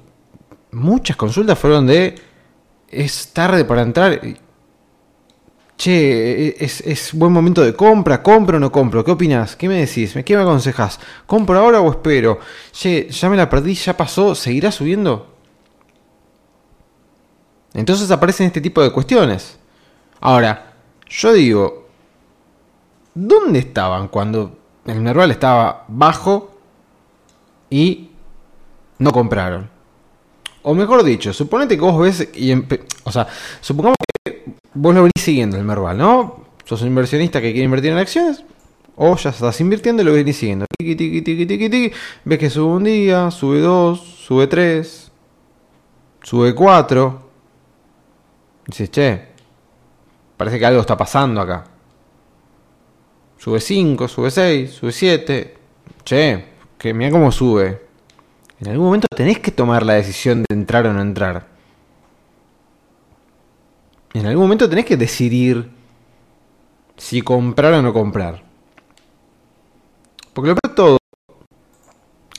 muchas 0.72 1.16
consultas 1.18 1.58
fueron 1.60 1.88
de 1.88 2.16
es 2.90 3.32
tarde 3.34 3.66
para 3.66 3.82
entrar. 3.82 4.20
Che, 5.82 6.56
es, 6.60 7.12
buen 7.14 7.34
momento 7.34 7.64
de 7.64 7.74
compra, 7.74 8.22
compro 8.22 8.58
o 8.58 8.60
no 8.60 8.72
compro, 8.72 9.04
¿qué 9.04 9.10
opinas? 9.10 9.56
¿Qué 9.56 9.68
me 9.68 9.80
decís? 9.80 10.14
¿Qué 10.24 10.36
me 10.36 10.44
aconsejas? 10.44 11.00
¿Compro 11.26 11.58
ahora 11.58 11.82
o 11.82 11.90
espero? 11.90 12.38
Che, 12.72 13.10
ya 13.10 13.30
me 13.30 13.36
la 13.36 13.50
perdí, 13.50 13.74
ya 13.74 13.98
pasó, 13.98 14.36
¿seguirá 14.36 14.72
subiendo? 14.72 15.34
Entonces 17.74 18.12
aparecen 18.12 18.46
este 18.46 18.62
tipo 18.62 18.84
de 18.84 18.92
cuestiones. 18.92 19.58
Ahora, 20.20 20.76
yo 21.10 21.34
digo, 21.34 21.88
¿dónde 23.16 23.58
estaban 23.58 24.08
cuando 24.10 24.60
el 24.86 25.02
Merval 25.02 25.32
estaba 25.32 25.86
bajo 25.88 26.52
y 27.72 28.12
no 29.00 29.12
compraron. 29.12 29.68
O 30.62 30.76
mejor 30.76 31.04
dicho, 31.04 31.34
suponete 31.34 31.76
que 31.76 31.82
vos 31.82 32.00
ves 32.00 32.30
y 32.36 32.54
o 33.04 33.12
sea, 33.12 33.28
supongamos 33.62 33.96
vos 34.74 34.94
lo 34.94 35.02
venís 35.02 35.20
siguiendo 35.20 35.58
el 35.58 35.64
Merval, 35.64 35.98
¿no? 35.98 36.46
Sos 36.66 36.82
un 36.82 36.88
inversionista 36.88 37.42
que 37.42 37.52
quiere 37.52 37.66
invertir 37.66 37.92
en 37.92 37.98
acciones 37.98 38.44
o 38.96 39.16
ya 39.16 39.32
estás 39.32 39.60
invirtiendo 39.62 40.04
y 40.04 40.06
lo 40.06 40.14
venís 40.14 40.38
siguiendo. 40.38 40.66
Tiki, 40.78 40.96
tiki, 40.96 41.22
tiki, 41.22 41.46
tiki, 41.46 41.70
tiki. 41.70 41.96
Ves 42.26 42.40
que 42.40 42.50
sube 42.50 42.76
un 42.76 42.84
día, 42.84 43.32
sube 43.32 43.60
dos, 43.60 44.00
sube 44.00 44.48
tres, 44.48 45.12
sube 46.22 46.54
cuatro. 46.54 47.30
Dices, 48.68 48.92
che, 48.92 49.28
parece 50.38 50.60
que 50.60 50.66
algo 50.66 50.82
está 50.82 50.96
pasando 50.96 51.42
acá. 51.42 51.64
Sube 53.38 53.60
cinco, 53.60 54.08
sube 54.08 54.30
seis, 54.30 54.72
sube 54.72 54.92
siete. 54.92 55.58
Che, 56.04 56.46
que 56.78 56.94
mira 56.94 57.12
cómo 57.12 57.32
sube. 57.32 57.82
En 58.60 58.70
algún 58.70 58.86
momento 58.86 59.08
tenés 59.16 59.40
que 59.40 59.50
tomar 59.50 59.84
la 59.84 59.94
decisión 59.94 60.44
de 60.48 60.56
entrar 60.56 60.86
o 60.86 60.94
no 60.94 61.02
entrar. 61.02 61.48
En 64.14 64.26
algún 64.26 64.44
momento 64.44 64.70
tenés 64.70 64.86
que 64.86 64.98
decidir 64.98 65.72
si 66.98 67.22
comprar 67.22 67.74
o 67.74 67.82
no 67.82 67.94
comprar. 67.94 68.44
Porque 70.34 70.50
lo 70.50 70.56
peor 70.56 70.72
de 70.72 70.76
todo 70.76 70.98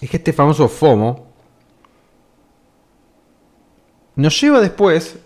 es 0.01 0.11
que 0.11 0.17
este 0.17 0.33
famoso 0.33 0.69
FOMO 0.69 1.27
nos 4.17 4.41
lleva 4.41 4.61
después 4.61 5.17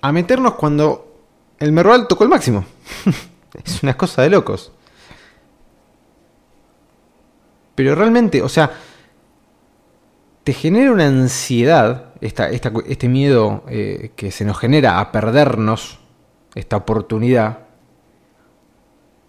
a 0.00 0.12
meternos 0.12 0.54
cuando 0.54 1.12
el 1.58 1.72
Merval 1.72 2.06
tocó 2.08 2.24
el 2.24 2.30
máximo. 2.30 2.64
es 3.64 3.82
una 3.82 3.96
cosa 3.96 4.22
de 4.22 4.30
locos. 4.30 4.72
Pero 7.74 7.94
realmente, 7.94 8.42
o 8.42 8.48
sea, 8.48 8.70
te 10.44 10.52
genera 10.52 10.92
una 10.92 11.06
ansiedad, 11.06 12.14
esta, 12.20 12.48
este 12.48 13.08
miedo 13.08 13.64
eh, 13.68 14.12
que 14.16 14.30
se 14.30 14.44
nos 14.44 14.58
genera 14.58 14.98
a 14.98 15.12
perdernos 15.12 16.00
esta 16.54 16.76
oportunidad, 16.76 17.60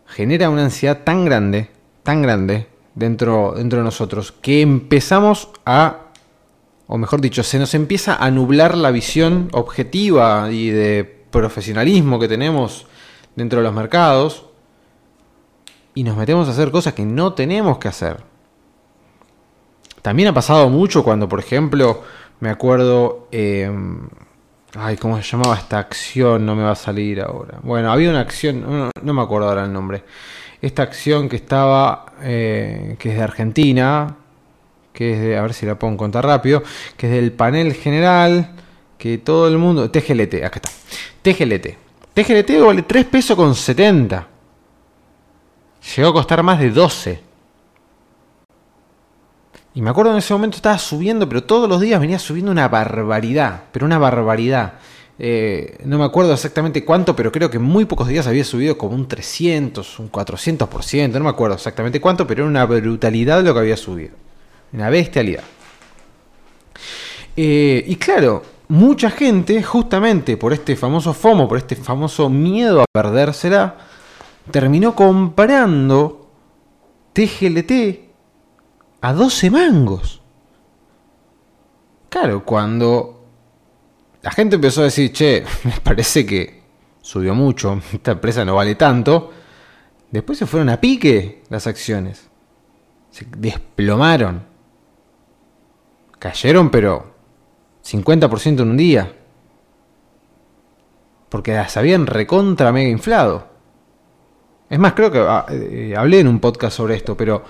genera 0.08 0.50
una 0.50 0.66
ansiedad 0.66 1.04
tan 1.04 1.26
grande, 1.26 1.70
tan 2.04 2.22
grande 2.22 2.68
dentro, 2.96 3.54
dentro 3.56 3.80
de 3.80 3.86
nosotros, 3.86 4.32
que 4.32 4.62
empezamos 4.62 5.50
a, 5.66 6.08
o 6.88 6.98
mejor 6.98 7.22
dicho, 7.22 7.44
se 7.44 7.60
nos 7.60 7.74
empieza 7.74 8.16
a 8.16 8.32
nublar 8.32 8.76
la 8.76 8.92
visión 8.92 9.50
objetiva 9.54 10.52
y 10.52 10.70
de 10.70 11.26
profesionalismo 11.32 12.20
que 12.20 12.28
tenemos 12.28 12.88
dentro 13.36 13.60
de 13.60 13.64
los 13.64 13.74
mercados 13.74 14.46
y 15.96 16.04
nos 16.04 16.18
metemos 16.18 16.48
a 16.48 16.52
hacer 16.52 16.72
cosas 16.72 16.94
que 16.94 17.06
no 17.06 17.34
tenemos 17.34 17.78
que 17.78 17.88
hacer. 17.88 18.33
También 20.04 20.28
ha 20.28 20.34
pasado 20.34 20.70
mucho 20.70 21.02
cuando, 21.02 21.28
por 21.30 21.40
ejemplo, 21.40 22.04
me 22.42 22.50
acuerdo... 22.50 23.30
Em, 23.32 24.10
ay, 24.76 24.98
¿cómo 24.98 25.16
se 25.16 25.24
llamaba 25.24 25.56
esta 25.56 25.80
acción? 25.80 26.46
No 26.46 26.56
me 26.56 26.64
va 26.64 26.72
a 26.72 26.76
salir 26.76 27.22
ahora. 27.22 27.60
Bueno, 27.64 27.90
había 27.90 28.10
una 28.10 28.20
acción, 28.20 28.92
no, 29.02 29.14
me 29.14 29.22
acuerdo 29.22 29.48
ahora 29.48 29.64
el 29.64 29.72
nombre. 29.72 30.04
Esta 30.62 30.84
acción 30.84 31.30
que 31.30 31.38
estaba, 31.38 32.06
eh, 32.22 32.98
que 33.00 33.12
es 33.12 33.16
de 33.16 33.24
Argentina, 33.24 34.18
que 34.92 35.14
es 35.14 35.22
de, 35.22 35.38
a 35.38 35.42
ver 35.42 35.54
si 35.54 35.66
la 35.66 35.80
puedo 35.80 35.96
contar 35.96 36.26
rápido, 36.26 36.64
que 36.98 37.08
es 37.08 37.14
del 37.14 37.32
panel 37.32 37.74
general, 37.74 38.52
que 38.98 39.18
todo 39.20 39.48
el 39.48 39.58
mundo, 39.58 39.90
TGLT, 39.90 40.44
acá 40.44 40.62
está, 40.62 40.70
TGLT. 41.22 41.78
TGLT 42.14 42.62
vale 42.62 42.82
3 42.82 43.06
pesos 43.06 43.38
con 43.38 43.56
70. 43.56 44.28
Llegó 45.96 46.10
a 46.10 46.14
costar 46.14 46.44
más 46.44 46.60
de 46.60 46.72
12. 46.72 47.33
Y 49.76 49.82
me 49.82 49.90
acuerdo 49.90 50.12
en 50.12 50.18
ese 50.18 50.34
momento 50.34 50.58
estaba 50.58 50.78
subiendo, 50.78 51.28
pero 51.28 51.44
todos 51.44 51.68
los 51.68 51.82
días 51.82 52.00
venía 52.00 52.20
subiendo 52.20 52.52
una 52.52 52.68
barbaridad, 52.68 53.64
pero 53.72 53.86
una 53.86 53.98
barbaridad. 53.98 54.74
Eh, 55.18 55.78
no 55.86 55.98
me 55.98 56.06
acuerdo 56.06 56.34
exactamente 56.34 56.84
cuánto, 56.86 57.16
pero 57.16 57.32
creo 57.32 57.50
que 57.50 57.58
en 57.58 57.64
muy 57.64 57.86
pocos 57.86 58.08
días 58.08 58.28
había 58.28 58.44
subido 58.44 58.78
como 58.78 58.96
un 58.96 59.08
300, 59.08 60.00
un 60.00 60.12
400%, 60.12 61.12
no 61.14 61.24
me 61.24 61.30
acuerdo 61.30 61.56
exactamente 61.56 62.02
cuánto, 62.02 62.28
pero 62.28 62.44
era 62.44 62.50
una 62.50 62.66
brutalidad 62.66 63.44
lo 63.44 63.54
que 63.54 63.60
había 63.60 63.78
subido. 63.78 64.12
Una 64.74 64.90
bestialidad. 64.90 65.44
Eh, 67.36 67.84
y 67.88 67.96
claro, 67.96 68.44
mucha 68.68 69.10
gente, 69.10 69.62
justamente 69.64 70.38
por 70.38 70.54
este 70.54 70.76
famoso 70.76 71.14
FOMO, 71.14 71.48
por 71.48 71.58
este 71.58 71.76
famoso 71.76 72.30
miedo 72.30 72.82
a 72.82 72.86
perdérsela, 72.92 73.78
terminó 74.52 74.96
comprando 74.96 76.28
TGLT 77.14 78.13
a 79.04 79.12
12 79.12 79.52
mangos. 79.52 80.22
Claro, 82.08 82.46
cuando 82.46 83.26
la 84.22 84.32
gente 84.32 84.56
empezó 84.56 84.80
a 84.80 84.86
decir, 84.86 85.12
che, 85.12 85.44
me 85.66 85.74
parece 85.84 86.26
que 86.26 86.64
subió 87.02 87.36
mucho, 87.36 87.82
esta 87.94 88.12
empresa 88.14 88.46
no 88.46 88.56
vale 88.56 88.76
tanto, 88.76 89.32
después 90.10 90.38
se 90.38 90.46
fueron 90.46 90.70
a 90.70 90.80
pique 90.80 91.44
las 91.50 91.68
acciones. 91.68 92.30
Se 93.12 93.28
desplomaron. 93.38 94.46
Cayeron, 96.18 96.72
pero 96.72 97.14
50% 97.84 98.62
en 98.62 98.70
un 98.70 98.78
día. 98.78 99.14
Porque 101.28 101.54
las 101.54 101.76
habían 101.76 102.08
recontra 102.08 102.72
mega 102.72 102.90
inflado. 102.90 103.50
Es 104.70 104.80
más, 104.80 104.94
creo 104.94 105.12
que 105.12 105.20
ah, 105.20 105.46
eh, 105.50 105.94
hablé 105.98 106.22
en 106.22 106.30
un 106.30 106.40
podcast 106.40 106.78
sobre 106.78 106.96
esto, 106.96 107.18
pero 107.18 107.44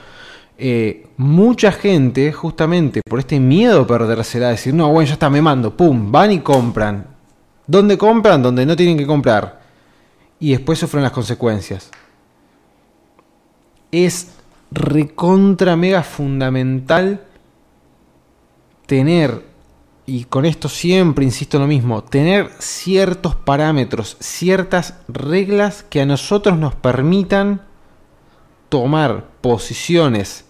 eh, 0.57 1.07
mucha 1.17 1.71
gente, 1.71 2.31
justamente 2.31 3.01
por 3.07 3.19
este 3.19 3.39
miedo 3.39 3.81
a 3.81 3.87
perdérsela, 3.87 4.49
decir, 4.49 4.73
no, 4.73 4.89
bueno, 4.91 5.07
ya 5.07 5.13
está, 5.13 5.29
me 5.29 5.41
mando, 5.41 5.75
pum, 5.75 6.11
van 6.11 6.31
y 6.31 6.39
compran. 6.39 7.07
¿Dónde 7.65 7.97
compran? 7.97 8.41
Donde 8.41 8.65
no 8.65 8.75
tienen 8.75 8.97
que 8.97 9.07
comprar. 9.07 9.61
Y 10.39 10.51
después 10.51 10.79
sufren 10.79 11.03
las 11.03 11.11
consecuencias. 11.11 11.89
Es 13.91 14.33
recontra 14.71 15.75
mega 15.75 16.03
fundamental 16.03 17.21
tener, 18.85 19.45
y 20.05 20.25
con 20.25 20.45
esto 20.45 20.67
siempre 20.67 21.25
insisto 21.25 21.59
lo 21.59 21.67
mismo, 21.67 22.03
tener 22.03 22.49
ciertos 22.59 23.35
parámetros, 23.35 24.17
ciertas 24.19 24.95
reglas 25.07 25.83
que 25.83 26.01
a 26.01 26.05
nosotros 26.05 26.57
nos 26.57 26.75
permitan 26.75 27.61
tomar 28.73 29.27
posiciones 29.39 30.45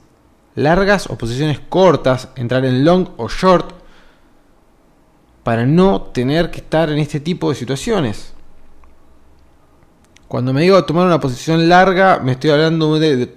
largas 0.56 1.10
o 1.10 1.18
posiciones 1.18 1.60
cortas, 1.60 2.30
entrar 2.38 2.64
en 2.64 2.86
long 2.86 3.10
o 3.18 3.28
short, 3.28 3.74
para 5.44 5.66
no 5.66 6.04
tener 6.04 6.50
que 6.50 6.60
estar 6.62 6.90
en 6.90 7.00
este 7.00 7.20
tipo 7.20 7.50
de 7.50 7.56
situaciones. 7.56 8.34
Cuando 10.30 10.54
me 10.54 10.62
digo 10.62 10.86
tomar 10.86 11.06
una 11.06 11.20
posición 11.20 11.68
larga, 11.68 12.22
me 12.24 12.32
estoy 12.32 12.52
hablando 12.52 12.98
de, 12.98 13.28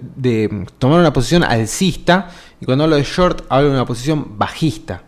tomar 0.79 1.01
una 1.01 1.11
posición 1.11 1.43
alcista, 1.43 2.29
y 2.61 2.65
cuando 2.65 2.85
hablo 2.85 2.95
de 2.95 3.03
short, 3.03 3.45
hablo 3.49 3.67
de 3.67 3.75
una 3.75 3.85
posición 3.85 4.37
bajista. 4.37 5.03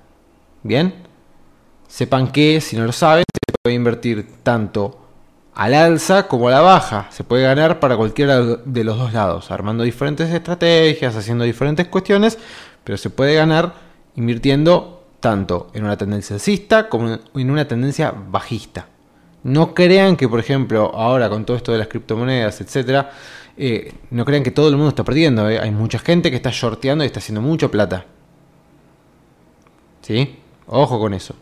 ¿Bien? 0.61 0.93
Sepan 1.87 2.33
que, 2.33 2.59
si 2.59 2.75
no 2.75 2.83
lo 2.83 2.91
saben, 2.91 3.23
se 3.33 3.53
puede 3.63 3.75
invertir 3.77 4.27
tanto 4.43 4.98
al 5.59 5.73
alza 5.73 6.29
como 6.29 6.47
a 6.47 6.51
la 6.51 6.61
baja. 6.61 7.07
Se 7.09 7.25
puede 7.25 7.43
ganar 7.43 7.81
para 7.81 7.97
cualquiera 7.97 8.41
de 8.41 8.83
los 8.85 8.97
dos 8.97 9.11
lados, 9.11 9.51
armando 9.51 9.83
diferentes 9.83 10.29
estrategias, 10.29 11.17
haciendo 11.17 11.43
diferentes 11.43 11.85
cuestiones, 11.89 12.37
pero 12.85 12.97
se 12.97 13.09
puede 13.09 13.35
ganar 13.35 13.73
invirtiendo 14.15 15.03
tanto 15.19 15.69
en 15.73 15.83
una 15.83 15.97
tendencia 15.97 16.33
alcista 16.35 16.87
como 16.87 17.19
en 17.35 17.51
una 17.51 17.67
tendencia 17.67 18.11
bajista. 18.11 18.87
No 19.43 19.73
crean 19.73 20.15
que, 20.15 20.29
por 20.29 20.39
ejemplo, 20.39 20.93
ahora 20.95 21.27
con 21.27 21.43
todo 21.43 21.57
esto 21.57 21.73
de 21.73 21.79
las 21.79 21.89
criptomonedas, 21.89 22.61
etcétera, 22.61 23.11
eh, 23.57 23.93
no 24.11 24.23
crean 24.23 24.43
que 24.43 24.51
todo 24.51 24.69
el 24.69 24.77
mundo 24.77 24.89
está 24.89 25.03
perdiendo. 25.03 25.49
¿eh? 25.49 25.59
Hay 25.59 25.71
mucha 25.71 25.99
gente 25.99 26.29
que 26.29 26.37
está 26.37 26.51
shorteando 26.53 27.03
y 27.03 27.07
está 27.07 27.19
haciendo 27.19 27.41
mucha 27.41 27.67
plata. 27.67 28.05
¿Sí? 30.03 30.39
Ojo 30.67 30.99
con 31.01 31.13
eso. 31.13 31.35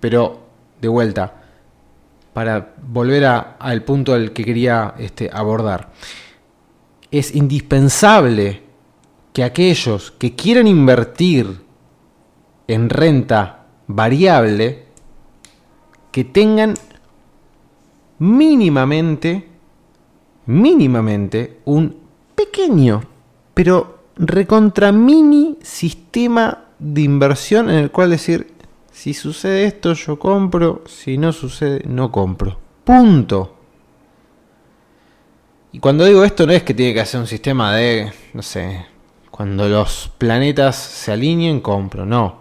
Pero, 0.00 0.40
de 0.82 0.88
vuelta, 0.88 1.35
para 2.36 2.74
volver 2.86 3.24
al 3.24 3.82
punto 3.82 4.12
al 4.12 4.32
que 4.32 4.44
quería 4.44 4.92
este, 4.98 5.30
abordar, 5.32 5.90
es 7.10 7.34
indispensable 7.34 8.60
que 9.32 9.42
aquellos 9.42 10.10
que 10.10 10.34
quieran 10.34 10.66
invertir 10.66 11.62
en 12.68 12.90
renta 12.90 13.64
variable, 13.86 14.84
que 16.12 16.24
tengan 16.24 16.74
mínimamente, 18.18 19.48
mínimamente, 20.44 21.60
un 21.64 21.96
pequeño, 22.34 23.00
pero 23.54 24.10
recontra 24.16 24.92
mini 24.92 25.56
sistema 25.62 26.66
de 26.78 27.00
inversión 27.00 27.70
en 27.70 27.76
el 27.76 27.90
cual 27.90 28.10
decir, 28.10 28.55
si 28.96 29.12
sucede 29.12 29.66
esto 29.66 29.92
yo 29.92 30.18
compro, 30.18 30.82
si 30.86 31.18
no 31.18 31.30
sucede 31.30 31.82
no 31.86 32.10
compro. 32.10 32.58
Punto. 32.82 33.54
Y 35.70 35.80
cuando 35.80 36.06
digo 36.06 36.24
esto 36.24 36.46
no 36.46 36.54
es 36.54 36.62
que 36.62 36.72
tiene 36.72 36.94
que 36.94 37.02
hacer 37.02 37.20
un 37.20 37.26
sistema 37.26 37.76
de, 37.76 38.10
no 38.32 38.40
sé, 38.40 38.86
cuando 39.30 39.68
los 39.68 40.10
planetas 40.16 40.76
se 40.76 41.12
alineen 41.12 41.60
compro, 41.60 42.06
no. 42.06 42.38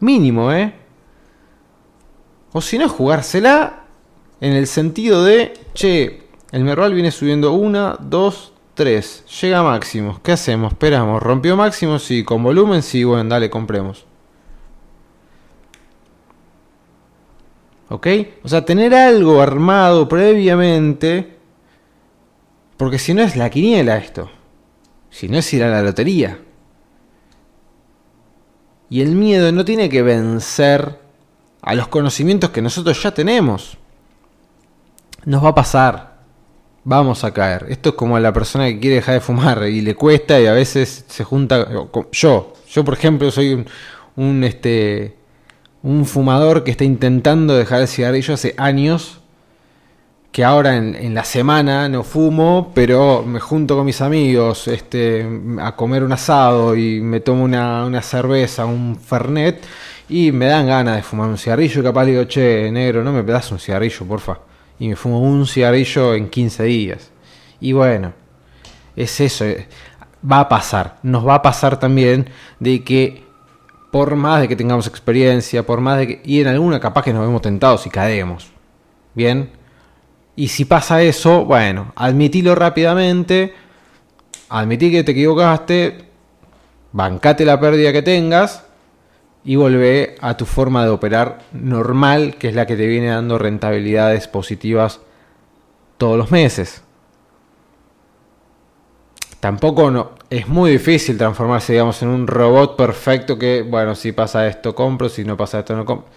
Mínimo, 0.00 0.50
¿eh? 0.50 0.72
O 2.54 2.62
si 2.62 2.78
no, 2.78 2.88
jugársela 2.88 3.84
en 4.40 4.54
el 4.54 4.66
sentido 4.68 5.24
de, 5.24 5.52
che, 5.74 6.22
el 6.52 6.64
Merval 6.64 6.94
viene 6.94 7.10
subiendo 7.10 7.52
una, 7.52 7.98
dos, 8.00 8.54
tres. 8.72 9.26
Llega 9.42 9.58
a 9.58 9.62
máximos. 9.62 10.20
¿Qué 10.20 10.32
hacemos? 10.32 10.72
Esperamos. 10.72 11.22
¿Rompió 11.22 11.54
máximos? 11.54 12.02
Sí. 12.02 12.24
¿Con 12.24 12.42
volumen? 12.42 12.82
Sí. 12.82 13.04
Bueno, 13.04 13.28
dale, 13.28 13.50
compremos. 13.50 14.05
¿Ok? 17.88 18.06
O 18.42 18.48
sea, 18.48 18.64
tener 18.64 18.94
algo 18.94 19.40
armado 19.40 20.08
previamente. 20.08 21.36
Porque 22.76 22.98
si 22.98 23.14
no 23.14 23.22
es 23.22 23.36
la 23.36 23.50
quiniela 23.50 23.96
esto. 23.96 24.30
Si 25.10 25.28
no 25.28 25.38
es 25.38 25.52
ir 25.52 25.62
a 25.62 25.70
la 25.70 25.82
lotería. 25.82 26.40
Y 28.90 29.00
el 29.00 29.12
miedo 29.14 29.50
no 29.52 29.64
tiene 29.64 29.88
que 29.88 30.02
vencer 30.02 30.98
a 31.62 31.74
los 31.74 31.88
conocimientos 31.88 32.50
que 32.50 32.62
nosotros 32.62 33.02
ya 33.02 33.12
tenemos. 33.12 33.78
Nos 35.24 35.44
va 35.44 35.50
a 35.50 35.54
pasar. 35.54 36.16
Vamos 36.84 37.24
a 37.24 37.32
caer. 37.32 37.66
Esto 37.68 37.90
es 37.90 37.94
como 37.96 38.16
a 38.16 38.20
la 38.20 38.32
persona 38.32 38.66
que 38.66 38.78
quiere 38.78 38.96
dejar 38.96 39.14
de 39.14 39.20
fumar 39.20 39.64
y 39.64 39.80
le 39.80 39.96
cuesta 39.96 40.40
y 40.40 40.46
a 40.46 40.52
veces 40.52 41.04
se 41.08 41.24
junta. 41.24 41.66
Yo, 42.12 42.52
yo 42.68 42.84
por 42.84 42.94
ejemplo, 42.94 43.30
soy 43.32 43.54
un, 43.54 43.66
un 44.14 44.44
este, 44.44 45.16
un 45.86 46.04
fumador 46.04 46.64
que 46.64 46.72
está 46.72 46.82
intentando 46.82 47.56
dejar 47.56 47.80
el 47.80 47.86
cigarrillo 47.86 48.34
hace 48.34 48.54
años 48.58 49.20
que 50.32 50.42
ahora 50.42 50.76
en, 50.76 51.14
la 51.14 51.22
semana 51.22 51.88
no 51.88 52.02
fumo, 52.02 52.72
pero 52.74 53.22
me 53.22 53.38
junto 53.38 53.76
con 53.76 53.86
mis 53.86 54.00
amigos 54.00 54.66
este, 54.66 55.24
a 55.60 55.76
comer 55.76 56.02
un 56.02 56.12
asado 56.12 56.76
y 56.76 57.00
me 57.00 57.20
tomo 57.20 57.44
una, 57.44 57.86
una 57.86 58.02
cerveza, 58.02 58.66
un 58.66 58.96
fernet, 58.96 59.62
y 60.08 60.32
me 60.32 60.46
dan 60.46 60.66
ganas 60.66 60.96
de 60.96 61.02
fumar 61.02 61.28
un 61.28 61.38
cigarrillo 61.38 61.80
y 61.80 61.84
capaz 61.84 62.04
digo, 62.04 62.24
che, 62.24 62.68
negro, 62.70 63.04
no 63.04 63.12
me 63.12 63.22
das 63.22 63.50
un 63.52 63.60
cigarrillo, 63.60 64.04
porfa. 64.06 64.40
Y 64.80 64.88
me 64.88 64.96
fumo 64.96 65.20
un 65.20 65.46
cigarrillo 65.46 66.14
en 66.14 66.28
15 66.28 66.64
días. 66.64 67.10
Y 67.60 67.72
bueno, 67.72 68.12
es 68.96 69.20
eso, 69.20 69.44
eh, 69.44 69.68
va 70.30 70.40
a 70.40 70.48
pasar, 70.48 70.98
nos 71.02 71.26
va 71.26 71.36
a 71.36 71.42
pasar 71.42 71.78
también 71.78 72.28
de 72.58 72.82
que 72.84 73.25
por 73.96 74.14
más 74.14 74.42
de 74.42 74.48
que 74.48 74.56
tengamos 74.56 74.86
experiencia, 74.86 75.64
por 75.64 75.80
más 75.80 75.96
de 75.96 76.06
que... 76.06 76.20
Y 76.22 76.42
en 76.42 76.48
alguna 76.48 76.78
capaz 76.78 77.02
que 77.02 77.14
nos 77.14 77.22
vemos 77.22 77.40
tentados 77.40 77.86
y 77.86 77.88
caemos. 77.88 78.52
Bien, 79.14 79.48
y 80.34 80.48
si 80.48 80.66
pasa 80.66 81.00
eso, 81.00 81.46
bueno, 81.46 81.94
admitilo 81.96 82.54
rápidamente, 82.54 83.54
admití 84.50 84.90
que 84.90 85.02
te 85.02 85.12
equivocaste, 85.12 86.04
bancate 86.92 87.46
la 87.46 87.58
pérdida 87.58 87.90
que 87.90 88.02
tengas 88.02 88.66
y 89.42 89.56
volvé 89.56 90.16
a 90.20 90.36
tu 90.36 90.44
forma 90.44 90.84
de 90.84 90.90
operar 90.90 91.38
normal, 91.54 92.34
que 92.36 92.48
es 92.50 92.54
la 92.54 92.66
que 92.66 92.76
te 92.76 92.86
viene 92.86 93.06
dando 93.06 93.38
rentabilidades 93.38 94.28
positivas 94.28 95.00
todos 95.96 96.18
los 96.18 96.30
meses. 96.30 96.82
Tampoco 99.46 99.92
no, 99.92 100.10
es 100.28 100.48
muy 100.48 100.72
difícil 100.72 101.16
transformarse, 101.16 101.72
digamos, 101.72 102.02
en 102.02 102.08
un 102.08 102.26
robot 102.26 102.74
perfecto 102.74 103.38
que, 103.38 103.62
bueno, 103.62 103.94
si 103.94 104.10
pasa 104.10 104.48
esto 104.48 104.74
compro, 104.74 105.08
si 105.08 105.24
no 105.24 105.36
pasa 105.36 105.60
esto 105.60 105.76
no 105.76 105.84
compro. 105.84 106.08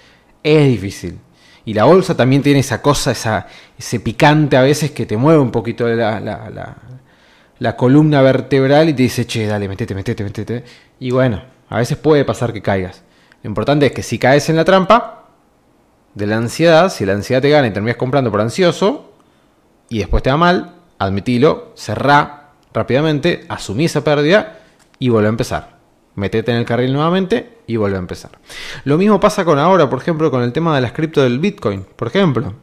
Es 0.42 0.68
difícil. 0.68 1.20
Y 1.64 1.76
la 1.76 1.84
bolsa 1.84 2.18
también 2.18 2.42
tiene 2.42 2.62
esa 2.62 2.82
cosa, 2.82 3.12
esa, 3.12 3.46
ese 3.78 4.00
picante 4.00 4.58
a 4.58 4.64
veces 4.64 4.90
que 4.90 5.06
te 5.06 5.16
mueve 5.16 5.40
un 5.40 5.52
poquito 5.52 5.88
la, 5.88 6.20
la, 6.20 6.76
la, 7.60 7.76
columna 7.76 8.24
vertebral 8.24 8.90
y 8.90 8.94
te 8.94 9.04
dice, 9.04 9.28
che, 9.28 9.46
dale, 9.46 9.68
metete, 9.68 9.94
metete, 9.94 10.24
metete. 10.24 10.64
Y 11.00 11.12
bueno, 11.12 11.40
a 11.70 11.78
veces 11.78 12.00
puede 12.00 12.26
pasar 12.26 12.52
que 12.52 12.64
caigas. 12.64 13.04
Lo 13.44 13.48
importante 13.48 13.86
es 13.86 13.92
que 13.92 14.02
si 14.02 14.18
caes 14.18 14.50
en 14.50 14.56
la 14.56 14.66
trampa 14.66 15.30
de 16.16 16.26
la 16.26 16.38
ansiedad, 16.38 16.90
si 16.90 17.06
la 17.06 17.14
ansiedad 17.14 17.44
te 17.44 17.52
gana 17.52 17.68
y 17.68 17.72
terminas 17.74 17.98
comprando 17.98 18.32
por 18.32 18.42
ansioso 18.42 19.14
y 19.88 20.00
después 20.00 20.24
te 20.24 20.32
va 20.32 20.38
mal, 20.38 20.78
admitilo, 20.98 21.74
cerrá 21.76 22.39
rápidamente, 22.74 23.46
asumí 23.50 23.86
esa 23.86 24.04
pérdida 24.04 24.60
y 25.00 25.10
vuelve 25.10 25.28
a 25.28 25.30
empezar 25.30 25.80
metete 26.20 26.52
en 26.52 26.58
el 26.58 26.66
carril 26.66 26.94
nuevamente 26.94 27.58
y 27.66 27.78
vuelve 27.78 27.96
a 27.96 28.00
empezar. 28.00 28.32
Lo 28.84 28.98
mismo 28.98 29.20
pasa 29.20 29.46
con 29.46 29.58
ahora, 29.58 29.90
por 29.90 30.00
ejemplo, 30.00 30.30
con 30.30 30.44
el 30.44 30.52
tema 30.52 30.76
de 30.76 30.82
las 30.82 30.92
cripto 30.92 31.22
del 31.22 31.40
Bitcoin, 31.40 31.86
por 31.96 32.10
ejemplo. 32.10 32.54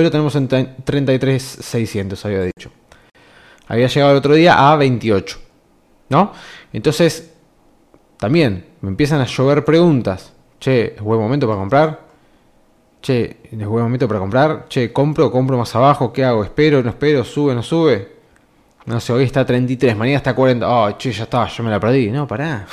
Hoy 0.00 0.10
tenemos 0.10 0.34
en 0.36 0.48
33.600, 0.48 2.24
había 2.24 2.42
dicho. 2.42 2.70
Había 3.68 3.86
llegado 3.86 4.12
el 4.12 4.18
otro 4.18 4.34
día 4.34 4.70
a 4.70 4.76
28. 4.76 5.38
¿No? 6.08 6.32
Entonces, 6.72 7.32
también 8.18 8.66
me 8.82 8.90
empiezan 8.90 9.20
a 9.20 9.26
llover 9.26 9.64
preguntas. 9.64 10.32
Che, 10.60 10.94
¿es 10.94 11.00
buen 11.00 11.18
momento 11.18 11.46
para 11.46 11.58
comprar? 11.58 12.00
Che, 13.00 13.38
¿es 13.44 13.66
buen 13.66 13.84
momento 13.84 14.06
para 14.06 14.20
comprar? 14.20 14.66
Che, 14.68 14.92
¿compro 14.92 15.30
compro 15.30 15.56
más 15.56 15.74
abajo? 15.74 16.12
¿Qué 16.12 16.24
hago? 16.24 16.44
¿Espero 16.44 16.82
no 16.82 16.90
espero? 16.90 17.24
¿Sube 17.24 17.54
no 17.54 17.62
sube? 17.62 18.21
No 18.86 18.98
sé, 19.00 19.12
hoy 19.12 19.24
está 19.24 19.44
33, 19.44 19.96
mañana 19.96 20.16
está 20.16 20.34
40. 20.34 20.68
Oh, 20.68 20.98
che, 20.98 21.12
ya 21.12 21.24
está, 21.24 21.46
yo 21.46 21.62
me 21.62 21.70
la 21.70 21.78
perdí. 21.78 22.10
No, 22.10 22.26
pará. 22.26 22.66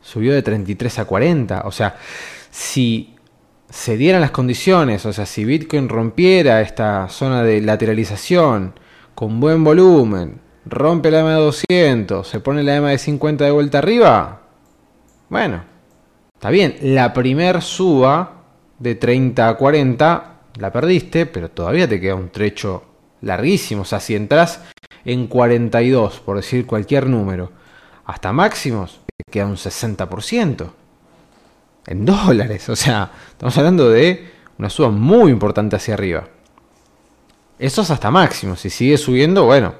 Subió 0.00 0.32
de 0.32 0.42
33 0.42 1.00
a 1.00 1.04
40. 1.04 1.62
O 1.64 1.72
sea, 1.72 1.96
si 2.50 3.16
se 3.68 3.96
dieran 3.96 4.20
las 4.20 4.30
condiciones, 4.30 5.04
o 5.06 5.12
sea, 5.12 5.26
si 5.26 5.44
Bitcoin 5.44 5.88
rompiera 5.88 6.60
esta 6.60 7.08
zona 7.08 7.42
de 7.42 7.60
lateralización 7.60 8.74
con 9.14 9.40
buen 9.40 9.64
volumen, 9.64 10.40
rompe 10.64 11.10
la 11.10 11.20
EMA 11.20 11.34
de 11.34 11.40
200, 11.40 12.26
se 12.26 12.40
pone 12.40 12.62
la 12.62 12.76
EMA 12.76 12.90
de 12.90 12.98
50 12.98 13.44
de 13.44 13.50
vuelta 13.50 13.78
arriba, 13.78 14.42
bueno, 15.28 15.64
está 16.34 16.50
bien. 16.50 16.76
La 16.82 17.12
primer 17.12 17.60
suba 17.62 18.44
de 18.78 18.94
30 18.94 19.48
a 19.48 19.56
40 19.56 20.32
la 20.58 20.72
perdiste, 20.72 21.26
pero 21.26 21.50
todavía 21.50 21.88
te 21.88 22.00
queda 22.00 22.14
un 22.14 22.30
trecho 22.30 22.84
larguísimo. 23.26 23.82
O 23.82 23.84
sea, 23.84 24.00
si 24.00 24.14
entras 24.14 24.60
en 25.04 25.26
42, 25.26 26.20
por 26.20 26.36
decir 26.36 26.66
cualquier 26.66 27.06
número, 27.06 27.52
hasta 28.06 28.32
máximos, 28.32 29.00
queda 29.30 29.46
un 29.46 29.56
60%. 29.56 30.70
En 31.88 32.04
dólares, 32.04 32.68
o 32.68 32.76
sea, 32.76 33.12
estamos 33.28 33.56
hablando 33.58 33.88
de 33.90 34.32
una 34.58 34.70
suba 34.70 34.90
muy 34.90 35.30
importante 35.30 35.76
hacia 35.76 35.94
arriba. 35.94 36.28
Eso 37.58 37.82
es 37.82 37.90
hasta 37.90 38.10
máximo, 38.10 38.56
si 38.56 38.70
sigue 38.70 38.98
subiendo, 38.98 39.44
bueno, 39.44 39.74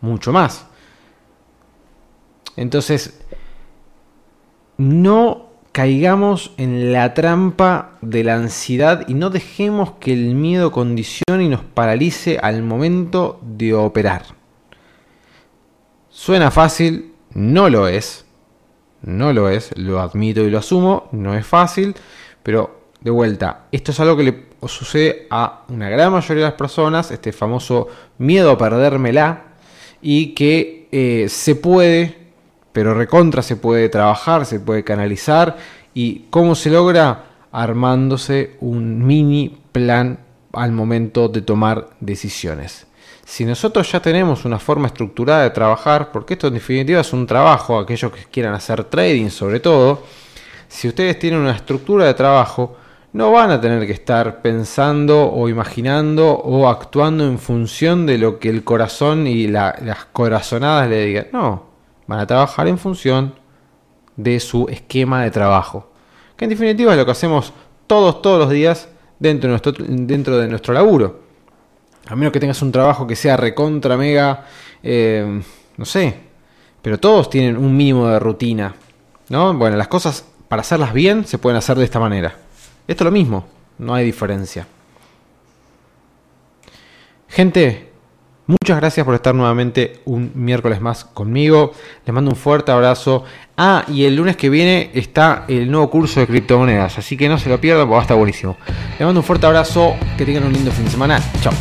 mucho 0.00 0.32
más. 0.32 0.66
Entonces, 2.56 3.20
no 4.76 5.45
caigamos 5.76 6.52
en 6.56 6.90
la 6.90 7.12
trampa 7.12 7.98
de 8.00 8.24
la 8.24 8.36
ansiedad 8.36 9.06
y 9.08 9.12
no 9.12 9.28
dejemos 9.28 9.90
que 10.00 10.14
el 10.14 10.34
miedo 10.34 10.72
condicione 10.72 11.44
y 11.44 11.48
nos 11.50 11.64
paralice 11.64 12.38
al 12.42 12.62
momento 12.62 13.38
de 13.42 13.74
operar. 13.74 14.22
Suena 16.08 16.50
fácil, 16.50 17.12
no 17.34 17.68
lo 17.68 17.88
es. 17.88 18.24
No 19.02 19.34
lo 19.34 19.50
es, 19.50 19.76
lo 19.76 20.00
admito 20.00 20.40
y 20.40 20.50
lo 20.50 20.60
asumo, 20.60 21.10
no 21.12 21.34
es 21.34 21.46
fácil, 21.46 21.94
pero 22.42 22.88
de 23.02 23.10
vuelta, 23.10 23.66
esto 23.70 23.92
es 23.92 24.00
algo 24.00 24.16
que 24.16 24.22
le 24.22 24.46
sucede 24.66 25.26
a 25.28 25.66
una 25.68 25.90
gran 25.90 26.10
mayoría 26.10 26.44
de 26.44 26.50
las 26.52 26.58
personas, 26.58 27.10
este 27.10 27.32
famoso 27.32 27.88
miedo 28.16 28.50
a 28.50 28.56
perdérmela, 28.56 29.42
y 30.00 30.28
que 30.32 30.88
eh, 30.90 31.28
se 31.28 31.54
puede 31.54 32.25
pero 32.76 32.92
recontra 32.92 33.40
se 33.40 33.56
puede 33.56 33.88
trabajar, 33.88 34.44
se 34.44 34.60
puede 34.60 34.84
canalizar 34.84 35.56
y 35.94 36.26
cómo 36.28 36.54
se 36.54 36.68
logra 36.68 37.24
armándose 37.50 38.58
un 38.60 39.06
mini 39.06 39.56
plan 39.72 40.18
al 40.52 40.72
momento 40.72 41.30
de 41.30 41.40
tomar 41.40 41.88
decisiones. 42.00 42.86
Si 43.24 43.46
nosotros 43.46 43.90
ya 43.90 44.00
tenemos 44.00 44.44
una 44.44 44.58
forma 44.58 44.88
estructurada 44.88 45.44
de 45.44 45.50
trabajar, 45.52 46.12
porque 46.12 46.34
esto 46.34 46.48
en 46.48 46.52
definitiva 46.52 47.00
es 47.00 47.14
un 47.14 47.26
trabajo, 47.26 47.78
aquellos 47.78 48.12
que 48.12 48.24
quieran 48.30 48.52
hacer 48.52 48.84
trading 48.84 49.30
sobre 49.30 49.60
todo, 49.60 50.02
si 50.68 50.86
ustedes 50.86 51.18
tienen 51.18 51.40
una 51.40 51.52
estructura 51.52 52.04
de 52.04 52.12
trabajo, 52.12 52.76
no 53.14 53.32
van 53.32 53.52
a 53.52 53.60
tener 53.62 53.86
que 53.86 53.94
estar 53.94 54.42
pensando 54.42 55.32
o 55.32 55.48
imaginando 55.48 56.30
o 56.30 56.68
actuando 56.68 57.24
en 57.24 57.38
función 57.38 58.04
de 58.04 58.18
lo 58.18 58.38
que 58.38 58.50
el 58.50 58.64
corazón 58.64 59.26
y 59.26 59.46
las 59.46 60.04
corazonadas 60.12 60.90
le 60.90 61.06
digan. 61.06 61.28
No, 61.32 61.65
van 62.06 62.20
a 62.20 62.26
trabajar 62.26 62.68
en 62.68 62.78
función 62.78 63.34
de 64.16 64.40
su 64.40 64.68
esquema 64.68 65.22
de 65.22 65.30
trabajo. 65.30 65.90
Que 66.36 66.44
en 66.44 66.50
definitiva 66.50 66.92
es 66.92 66.98
lo 66.98 67.04
que 67.04 67.12
hacemos 67.12 67.52
todos, 67.86 68.22
todos 68.22 68.38
los 68.38 68.50
días 68.50 68.88
dentro 69.18 69.48
de 69.48 69.52
nuestro, 69.52 69.72
dentro 69.78 70.38
de 70.38 70.48
nuestro 70.48 70.74
laburo. 70.74 71.20
A 72.08 72.16
menos 72.16 72.32
que 72.32 72.40
tengas 72.40 72.62
un 72.62 72.72
trabajo 72.72 73.06
que 73.06 73.16
sea 73.16 73.36
recontra, 73.36 73.96
mega, 73.96 74.46
eh, 74.82 75.42
no 75.76 75.84
sé, 75.84 76.20
pero 76.82 76.98
todos 76.98 77.28
tienen 77.30 77.56
un 77.56 77.76
mínimo 77.76 78.08
de 78.08 78.18
rutina. 78.18 78.74
¿no? 79.28 79.54
Bueno, 79.54 79.76
las 79.76 79.88
cosas 79.88 80.24
para 80.48 80.60
hacerlas 80.60 80.92
bien 80.92 81.26
se 81.26 81.38
pueden 81.38 81.56
hacer 81.56 81.76
de 81.76 81.84
esta 81.84 81.98
manera. 81.98 82.36
Esto 82.86 83.02
es 83.02 83.06
lo 83.06 83.10
mismo, 83.10 83.46
no 83.78 83.94
hay 83.94 84.04
diferencia. 84.04 84.66
Gente, 87.28 87.85
muchas 88.46 88.76
gracias 88.78 89.04
por 89.04 89.14
estar 89.14 89.34
nuevamente 89.34 90.00
un 90.04 90.32
miércoles 90.34 90.80
más 90.80 91.04
conmigo. 91.04 91.72
Les 92.04 92.14
mando 92.14 92.30
un 92.30 92.36
fuerte 92.36 92.72
abrazo. 92.72 93.24
Ah, 93.56 93.84
y 93.88 94.04
el 94.04 94.16
lunes 94.16 94.36
que 94.36 94.50
viene 94.50 94.90
está 94.94 95.44
el 95.48 95.70
nuevo 95.70 95.90
curso 95.90 96.20
de 96.20 96.26
criptomonedas, 96.26 96.98
así 96.98 97.16
que 97.16 97.28
no 97.28 97.38
se 97.38 97.48
lo 97.48 97.60
pierdan 97.60 97.86
porque 97.86 97.94
va 97.94 98.00
a 98.00 98.02
estar 98.02 98.16
buenísimo. 98.16 98.56
Les 98.98 99.06
mando 99.06 99.20
un 99.20 99.24
fuerte 99.24 99.46
abrazo, 99.46 99.94
que 100.16 100.24
tengan 100.24 100.44
un 100.44 100.52
lindo 100.52 100.70
fin 100.70 100.84
de 100.84 100.90
semana. 100.90 101.20
Chao. 101.40 101.52